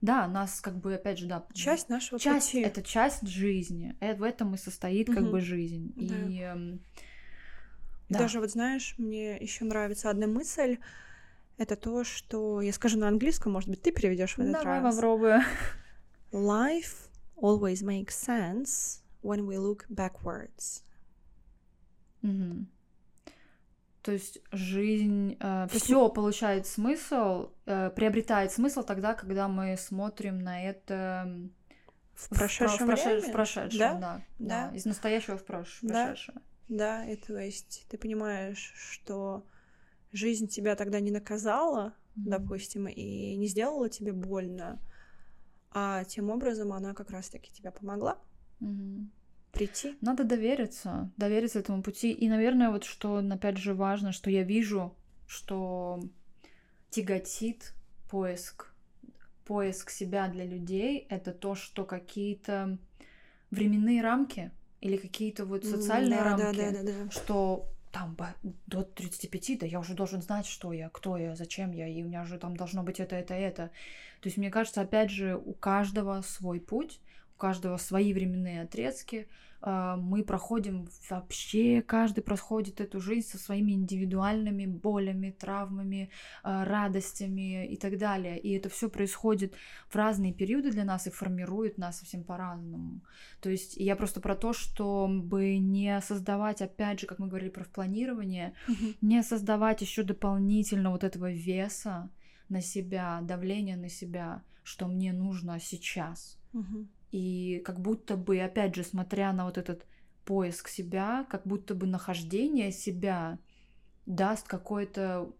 [0.01, 1.45] да, нас как бы, опять же, да.
[1.53, 2.61] Часть нашего часть, пути.
[2.61, 3.95] Это часть жизни.
[4.01, 5.31] Это, в этом и состоит как угу.
[5.31, 5.93] бы жизнь.
[5.95, 6.15] Да.
[6.27, 6.77] И, э,
[8.09, 8.19] да.
[8.19, 10.77] Даже вот знаешь, мне еще нравится одна мысль,
[11.57, 14.95] это то, что я скажу на английском, может быть, ты переведешь в этот Давай раз.
[14.95, 15.41] попробую.
[16.31, 20.83] Life always makes sense when we look backwards.
[22.23, 22.65] Угу.
[24.01, 30.61] То есть жизнь, э, все получает смысл, э, приобретает смысл тогда, когда мы смотрим на
[30.61, 31.49] это
[32.13, 33.93] в прошедшем, в, проше, в прошедшем, да?
[33.93, 34.69] Да, да?
[34.69, 36.07] да, из настоящего в прош, да?
[36.07, 36.41] прошедшее.
[36.67, 39.45] Да, и то есть ты понимаешь, что
[40.13, 42.29] жизнь тебя тогда не наказала, mm-hmm.
[42.29, 44.79] допустим, и не сделала тебе больно,
[45.71, 48.17] а тем образом она как раз-таки тебя помогла
[48.61, 49.07] mm-hmm.
[49.51, 49.97] прийти.
[50.01, 52.11] Надо довериться, довериться этому пути.
[52.11, 54.95] И, наверное, вот что, опять же, важно, что я вижу,
[55.27, 55.99] что
[56.91, 57.73] тяготит
[58.09, 58.71] поиск,
[59.45, 62.77] поиск себя для людей, это то, что какие-то
[63.49, 67.11] временные рамки или какие-то вот социальные да, рамки, да, да, да, да.
[67.11, 68.17] что там
[68.65, 72.07] до 35, да я уже должен знать, что я, кто я, зачем я, и у
[72.07, 73.67] меня же там должно быть это, это, это.
[74.19, 76.99] То есть, мне кажется, опять же, у каждого свой путь,
[77.35, 79.27] у каждого свои временные отрезки,
[79.65, 86.09] мы проходим вообще, каждый проходит эту жизнь со своими индивидуальными болями, травмами,
[86.43, 88.37] а, радостями и так далее.
[88.37, 89.53] И это все происходит
[89.87, 93.01] в разные периоды для нас и формирует нас совсем по-разному.
[93.39, 97.63] То есть я просто про то, чтобы не создавать, опять же, как мы говорили про
[97.63, 98.97] планирование, mm-hmm.
[99.01, 102.09] не создавать еще дополнительно вот этого веса
[102.49, 106.37] на себя, давления на себя, что мне нужно сейчас.
[106.53, 106.87] Mm-hmm.
[107.13, 109.85] И как будто бы, опять же, смотря на вот этот
[110.25, 113.37] поиск себя, как будто бы нахождение себя
[114.07, 115.31] даст какое-то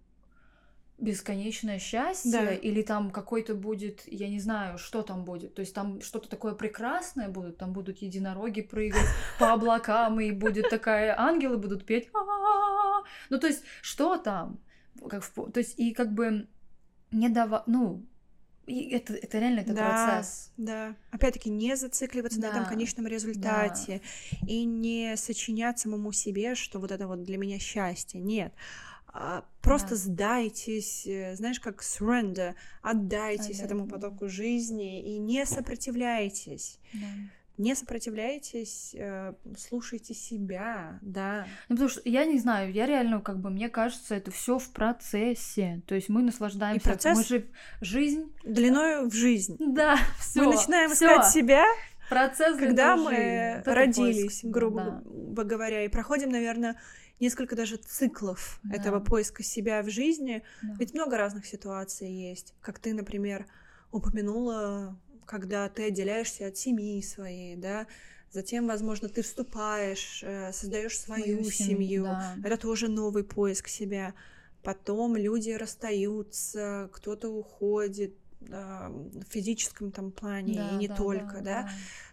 [0.99, 2.53] бесконечное счастье, да.
[2.53, 5.55] или там какой-то будет, я не знаю, что там будет.
[5.55, 9.07] То есть там что-то такое прекрасное будет, там будут единороги прыгать
[9.39, 12.07] по облакам, и будет такая, ангелы будут петь.
[13.31, 14.59] Ну, то есть, что там?
[15.09, 16.47] Как в, то есть, и как бы
[17.09, 18.05] не дава, ну,
[18.65, 20.51] и это, это реально это да, процесс.
[20.57, 20.95] Да.
[21.11, 22.47] Опять-таки, не зацикливаться да.
[22.47, 24.01] на этом конечном результате
[24.41, 24.47] да.
[24.47, 28.21] и не сочинять самому себе, что вот это вот для меня счастье.
[28.21, 28.53] Нет.
[29.07, 29.95] А, просто да.
[29.95, 36.79] сдайтесь, э, знаешь, как surrender, отдайтесь а, этому потоку жизни и не сопротивляйтесь.
[36.93, 37.07] Да
[37.57, 41.45] не сопротивляйтесь, э, слушайте себя, да.
[41.69, 44.69] Ну, потому что я не знаю, я реально, как бы, мне кажется, это все в
[44.71, 45.81] процессе.
[45.85, 46.89] То есть мы наслаждаемся.
[46.89, 47.17] И процесс...
[47.17, 47.47] Мы же
[47.81, 48.33] жизнь.
[48.43, 49.57] Длиною в жизнь.
[49.59, 50.41] Да, все.
[50.41, 51.05] Мы начинаем всё.
[51.05, 51.65] искать себя,
[52.09, 55.01] Процесс Когда мы родились, грубо
[55.43, 56.79] говоря, и проходим, наверное,
[57.19, 58.75] несколько даже циклов да.
[58.75, 60.43] этого поиска себя в жизни.
[60.61, 60.75] Да.
[60.79, 62.53] Ведь много разных ситуаций есть.
[62.61, 63.45] Как ты, например,
[63.91, 67.87] упомянула, когда ты отделяешься от семьи своей, да,
[68.31, 72.03] затем, возможно, ты вступаешь, э, создаешь свою, свою семью.
[72.03, 72.35] Да.
[72.43, 74.13] Это тоже новый поиск себя.
[74.63, 78.15] Потом люди расстаются, кто-то уходит,
[78.49, 81.63] в физическом там плане да, и не да, только, да, да?
[81.63, 81.69] да.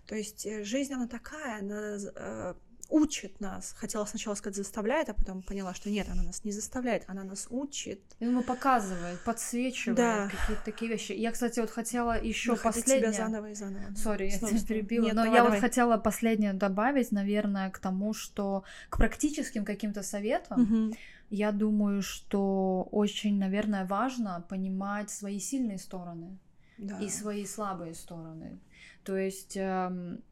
[0.06, 2.54] То есть э, жизнь она такая, она э,
[2.90, 3.74] учит нас.
[3.76, 7.46] Хотела сначала сказать заставляет, а потом поняла, что нет, она нас не заставляет, она нас
[7.50, 8.00] учит.
[8.18, 10.28] Я думаю, показывает, подсвечивает да.
[10.28, 11.12] какие-то такие вещи.
[11.12, 13.12] Я, кстати, вот хотела еще последнее.
[13.12, 13.94] тебя заново и заново.
[13.94, 15.04] Сори, я тебя перебила.
[15.04, 15.58] Нет, но давай, я давай.
[15.58, 20.62] вот хотела последнее добавить, наверное, к тому, что к практическим каким-то советам.
[20.62, 20.96] Угу.
[21.30, 26.38] Я думаю, что очень, наверное, важно понимать свои сильные стороны
[26.80, 26.98] да.
[26.98, 28.58] и свои слабые стороны.
[29.04, 30.22] То есть эм,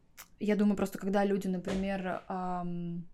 [0.40, 3.08] я думаю, просто когда люди, например, эм,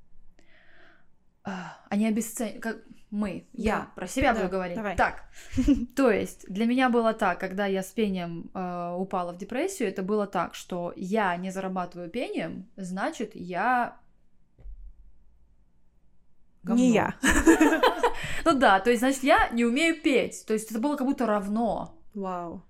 [1.45, 1.51] э,
[1.89, 2.77] они обесценивают, как
[3.11, 3.63] мы, да.
[3.63, 4.77] я про себя да, буду говорить.
[4.77, 4.97] Давай.
[4.97, 5.25] Так,
[5.97, 10.03] то есть для меня было так, когда я с пением э, упала в депрессию, это
[10.03, 13.99] было так, что я не зарабатываю пением, значит я
[16.65, 16.83] Говно.
[16.83, 17.15] Не я.
[18.45, 20.45] Ну да, то есть, значит, я не умею петь.
[20.47, 21.99] То есть это было как будто равно.
[22.13, 22.63] Вау.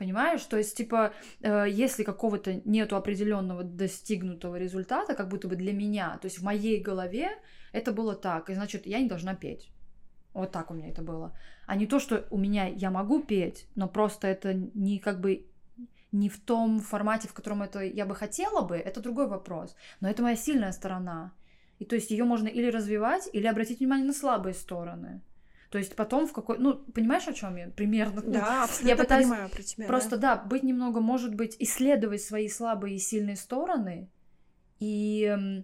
[0.00, 0.42] Понимаешь?
[0.44, 6.16] То есть, типа, э, если какого-то нету определенного достигнутого результата, как будто бы для меня,
[6.22, 7.28] то есть в моей голове
[7.72, 9.70] это было так, и значит, я не должна петь.
[10.32, 11.36] Вот так у меня это было.
[11.66, 15.46] А не то, что у меня я могу петь, но просто это не как бы
[16.12, 19.76] не в том формате, в котором это я бы хотела бы, это другой вопрос.
[20.00, 21.34] Но это моя сильная сторона.
[21.78, 25.20] И то есть ее можно или развивать, или обратить внимание на слабые стороны.
[25.70, 26.58] То есть потом в какой...
[26.58, 27.68] Ну, понимаешь, о чем я?
[27.68, 28.22] Примерно.
[28.22, 29.86] Да, абсолютно я пытаюсь понимаю про тебя.
[29.86, 30.36] Просто, да.
[30.36, 34.10] да, быть немного, может быть, исследовать свои слабые и сильные стороны.
[34.80, 35.62] И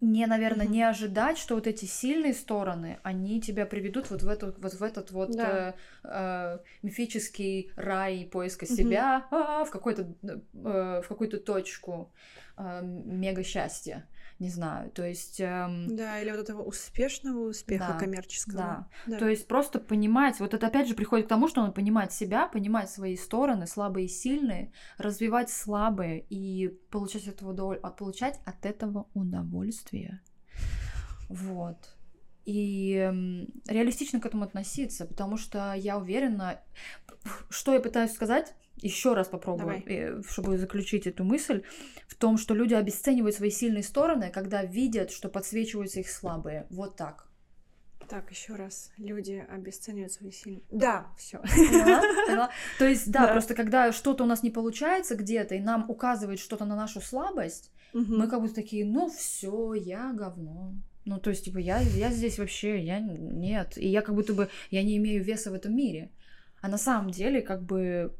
[0.00, 0.70] не, наверное, mm-hmm.
[0.70, 4.82] не ожидать, что вот эти сильные стороны, они тебя приведут вот в, эту, вот, в
[4.82, 5.74] этот вот да.
[6.02, 8.76] э, э, мифический рай поиска mm-hmm.
[8.76, 12.10] себя а, в, какой-то, э, в какую-то точку
[12.56, 14.08] э, мега счастья
[14.42, 15.40] не знаю, то есть...
[15.40, 15.96] Эм...
[15.96, 18.56] Да, или вот этого успешного успеха да, коммерческого.
[18.56, 18.88] Да.
[19.06, 22.12] да, то есть просто понимать, вот это опять же приходит к тому, что он понимать
[22.12, 27.96] себя, понимать свои стороны, слабые и сильные, развивать слабые и получать, этого удов...
[27.96, 30.20] получать от этого удовольствие.
[31.28, 31.96] Вот.
[32.44, 36.60] И эм, реалистично к этому относиться, потому что я уверена,
[37.50, 39.84] что я пытаюсь сказать, еще раз попробую, Давай.
[39.86, 41.62] Э, чтобы заключить эту мысль,
[42.08, 46.66] в том, что люди обесценивают свои сильные стороны, когда видят, что подсвечиваются их слабые.
[46.70, 47.28] Вот так.
[48.08, 48.90] Так, еще раз.
[48.98, 50.64] Люди обесценивают свои сильные.
[50.70, 51.40] Да, все.
[52.78, 56.64] То есть, да, просто когда что-то у нас не получается где-то, и нам указывает что-то
[56.64, 60.74] на нашу слабость, мы как будто такие, ну все, я говно.
[61.04, 63.76] Ну, то есть, типа, я, я здесь вообще, я нет.
[63.76, 66.10] И я как будто бы, я не имею веса в этом мире.
[66.62, 68.14] А на самом деле, как бы,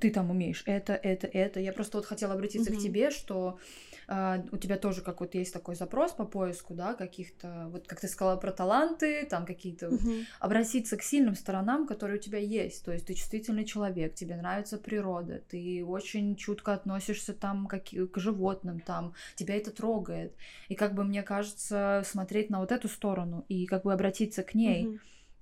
[0.00, 1.60] ты там умеешь это, это, это.
[1.60, 2.76] Я просто вот хотела обратиться mm-hmm.
[2.76, 3.58] к тебе, что
[4.06, 8.00] э, у тебя тоже как вот есть такой запрос по поиску, да, каких-то, вот как
[8.00, 10.24] ты сказала про таланты, там какие-то, mm-hmm.
[10.40, 12.84] обратиться к сильным сторонам, которые у тебя есть.
[12.84, 18.18] То есть ты чувствительный человек, тебе нравится природа, ты очень чутко относишься там как, к
[18.18, 20.34] животным, там, тебя это трогает.
[20.68, 24.54] И как бы мне кажется, смотреть на вот эту сторону и как бы обратиться к
[24.54, 24.84] ней.
[24.84, 24.98] Mm-hmm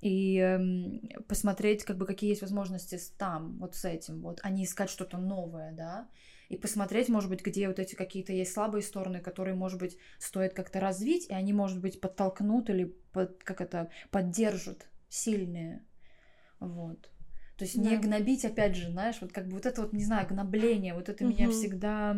[0.06, 4.64] и э, посмотреть, как бы, какие есть возможности там, вот с этим, вот, а не
[4.64, 6.08] искать что-то новое, да,
[6.48, 10.54] и посмотреть, может быть, где вот эти какие-то есть слабые стороны, которые, может быть, стоит
[10.54, 15.84] как-то развить, и они, может быть, подтолкнут или, под, как это, поддержат сильные,
[16.60, 17.10] вот.
[17.56, 17.90] То есть да.
[17.90, 21.08] не гнобить, опять же, знаешь, вот как бы вот это вот, не знаю, гнобление, вот
[21.08, 21.32] это угу.
[21.32, 22.16] меня всегда...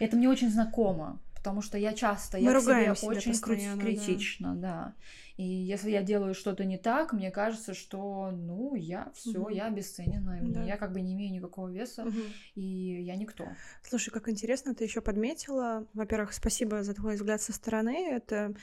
[0.00, 3.32] Это мне очень знакомо, потому что я часто, Мы я к себе очень
[3.78, 4.60] критична, да.
[4.60, 4.94] да.
[5.36, 9.50] И если я делаю что-то не так, мне кажется, что, ну, я все, угу.
[9.50, 10.64] я обесценена, да.
[10.64, 12.20] я как бы не имею никакого веса, угу.
[12.54, 13.44] и я никто.
[13.82, 15.86] Слушай, как интересно, ты еще подметила.
[15.92, 18.08] Во-первых, спасибо за твой взгляд со стороны.
[18.10, 18.54] Это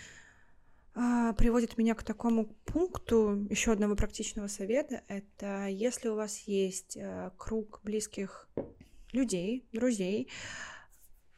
[0.96, 5.04] а, приводит меня к такому пункту еще одного практичного совета.
[5.08, 8.48] Это если у вас есть а, круг близких
[9.12, 10.30] людей, друзей,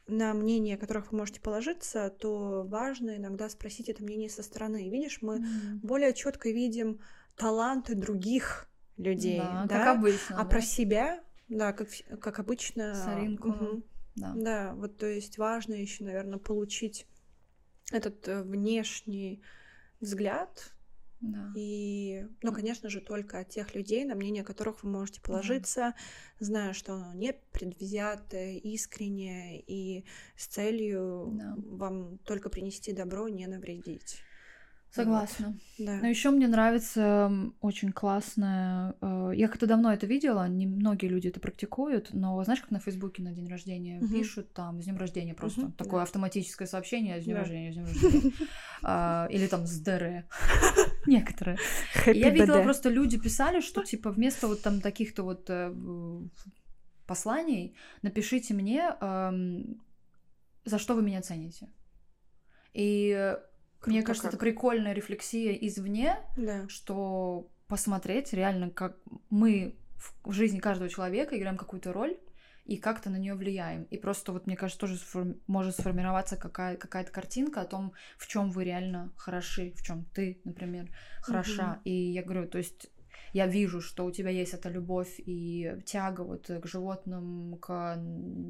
[0.08, 4.90] на мнение которых вы можете положиться, то важно иногда спросить это мнение со стороны.
[4.90, 5.80] Видишь, мы mm-hmm.
[5.82, 7.00] более четко видим
[7.36, 9.78] таланты других людей, да, да?
[9.78, 10.40] как обычно.
[10.40, 10.50] А да?
[10.50, 11.90] про себя, да, как
[12.20, 12.96] как обычно.
[12.96, 13.50] Соринку.
[13.50, 13.84] Угу.
[14.16, 14.34] Да.
[14.36, 17.06] да, вот то есть важно еще, наверное, получить
[17.92, 19.42] этот э, внешний
[20.00, 20.75] взгляд
[21.32, 21.52] Да.
[21.56, 25.94] И, ну, конечно же, только от тех людей, на мнение которых вы можете положиться,
[26.40, 26.46] да.
[26.46, 30.06] зная, что оно не предвзятое, искреннее и
[30.36, 31.56] с целью да.
[31.58, 34.22] вам только принести добро, не навредить.
[34.96, 35.48] Согласна.
[35.48, 35.86] Вот.
[35.86, 36.00] Да.
[36.02, 38.96] Но еще мне нравится очень классное.
[39.02, 42.80] Э, я как-то давно это видела, не многие люди это практикуют, но знаешь, как на
[42.80, 44.08] Фейсбуке на день рождения угу.
[44.08, 46.04] пишут там с днем рождения просто угу, такое да.
[46.04, 47.42] автоматическое сообщение с днем да.
[47.42, 48.34] рождения, с днем рождения.
[48.88, 50.26] А, или там с ДР.
[51.08, 51.58] Некоторые.
[52.06, 55.74] Я видела просто люди писали, что типа вместо вот там таких-то вот э,
[57.08, 58.96] посланий напишите мне,
[60.66, 61.70] за что вы меня цените.
[62.74, 63.36] И
[63.88, 64.34] мне кажется, как?
[64.34, 66.68] это прикольная рефлексия извне, да.
[66.68, 68.98] что посмотреть реально, как
[69.30, 69.76] мы
[70.24, 72.18] в жизни каждого человека играем какую-то роль
[72.66, 73.84] и как-то на нее влияем.
[73.84, 75.36] И просто вот, мне кажется, тоже сформ...
[75.48, 80.42] может сформироваться какая- какая-то картинка о том, в чем вы реально хороши, в чем ты,
[80.44, 80.90] например,
[81.22, 81.74] хороша.
[81.74, 81.82] Угу.
[81.86, 82.88] И я говорю, то есть
[83.34, 88.00] я вижу, что у тебя есть эта любовь и тяга вот к животным, к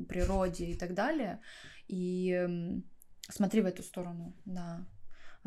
[0.08, 1.42] природе и так далее.
[1.88, 2.82] И
[3.30, 4.86] смотри в эту сторону, да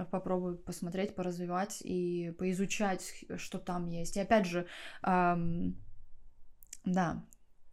[0.05, 4.17] попробую посмотреть, поразвивать и поизучать, что там есть.
[4.17, 4.67] И опять же,
[5.03, 5.77] эм,
[6.85, 7.25] да,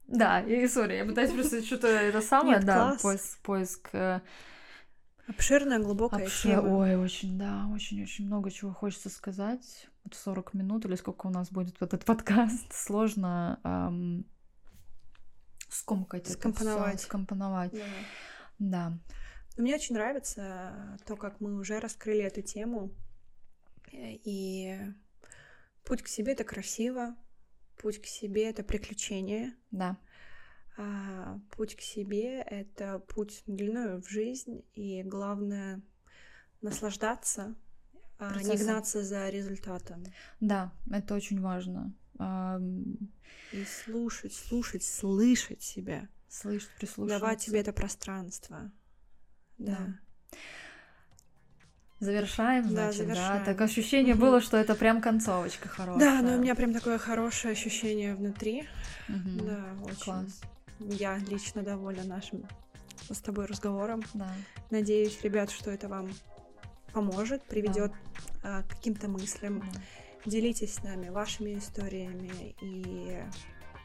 [0.07, 4.21] да, и сори, я пытаюсь просто что-то это самое, Нет, да, поиск, поиск э,
[5.27, 6.61] Обширная, глубокая Обшир...
[6.61, 6.77] тема.
[6.77, 9.87] Ой, очень, да, очень-очень много чего хочется сказать.
[10.03, 12.71] Вот 40 минут или сколько у нас будет вот этот подкаст.
[12.71, 14.25] Сложно эм,
[15.69, 16.89] скомкать скомпоновать.
[16.89, 17.71] это всё, скомпоновать.
[17.71, 17.79] Да.
[18.59, 18.99] да.
[19.57, 22.91] Мне очень нравится то, как мы уже раскрыли эту тему.
[23.91, 24.77] И
[25.83, 27.15] путь к себе это красиво,
[27.77, 29.55] путь к себе это приключение.
[29.71, 29.97] Да.
[30.77, 35.81] А путь к себе это путь длиною в жизнь, и главное
[36.61, 37.55] наслаждаться,
[38.17, 40.03] а не гнаться за результатом.
[40.41, 41.93] Да, это очень важно.
[43.51, 46.09] И слушать, слушать, слышать себя.
[46.27, 47.19] Слышать, прислушиваться.
[47.19, 48.71] Давать себе это пространство.
[49.57, 49.77] Да.
[51.99, 53.39] Завершаем, значит, да, завершаем.
[53.39, 53.45] да.
[53.45, 54.21] Так ощущение угу.
[54.21, 55.99] было, что это прям концовочка хорошая.
[55.99, 58.67] Да, но у меня прям такое хорошее ощущение внутри.
[59.07, 59.45] Угу.
[59.45, 60.03] Да, очень.
[60.03, 60.41] Класс.
[60.79, 62.45] Я лично довольна нашим
[63.09, 64.03] с тобой разговором.
[64.13, 64.29] Да.
[64.71, 66.09] Надеюсь, ребят, что это вам
[66.91, 67.93] поможет, приведет
[68.43, 68.59] да.
[68.59, 69.59] а, к каким-то мыслям.
[69.59, 69.81] Да.
[70.25, 73.23] Делитесь с нами вашими историями и,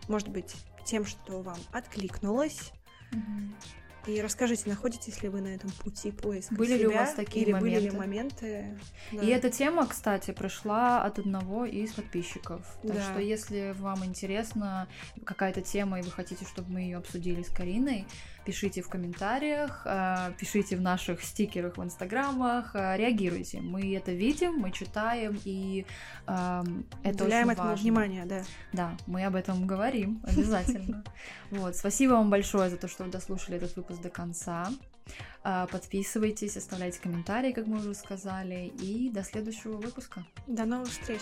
[0.08, 2.72] может быть, тем, что вам откликнулось.
[3.12, 3.79] Угу.
[4.06, 7.44] И расскажите, находитесь ли вы на этом пути поиска Были себя, ли у вас такие
[7.44, 7.80] или моменты?
[7.80, 8.78] были ли моменты?
[9.12, 9.22] Да.
[9.22, 12.60] И эта тема, кстати, пришла от одного из подписчиков.
[12.82, 13.02] Так да.
[13.02, 14.88] что, если вам интересна
[15.24, 18.06] какая-то тема и вы хотите, чтобы мы ее обсудили с Кариной,
[18.44, 23.60] пишите в комментариях, э, пишите в наших стикерах в инстаграмах, э, реагируйте.
[23.60, 25.86] Мы это видим, мы читаем, и
[26.26, 26.62] э,
[27.02, 27.82] это Уделяем очень этому важно.
[27.82, 28.42] внимание, да.
[28.72, 31.04] Да, мы об этом говорим обязательно.
[31.50, 34.70] Вот, спасибо вам большое за то, что вы дослушали этот выпуск до конца.
[35.44, 40.24] Э, подписывайтесь, оставляйте комментарии, как мы уже сказали, и до следующего выпуска.
[40.46, 41.20] До новых встреч!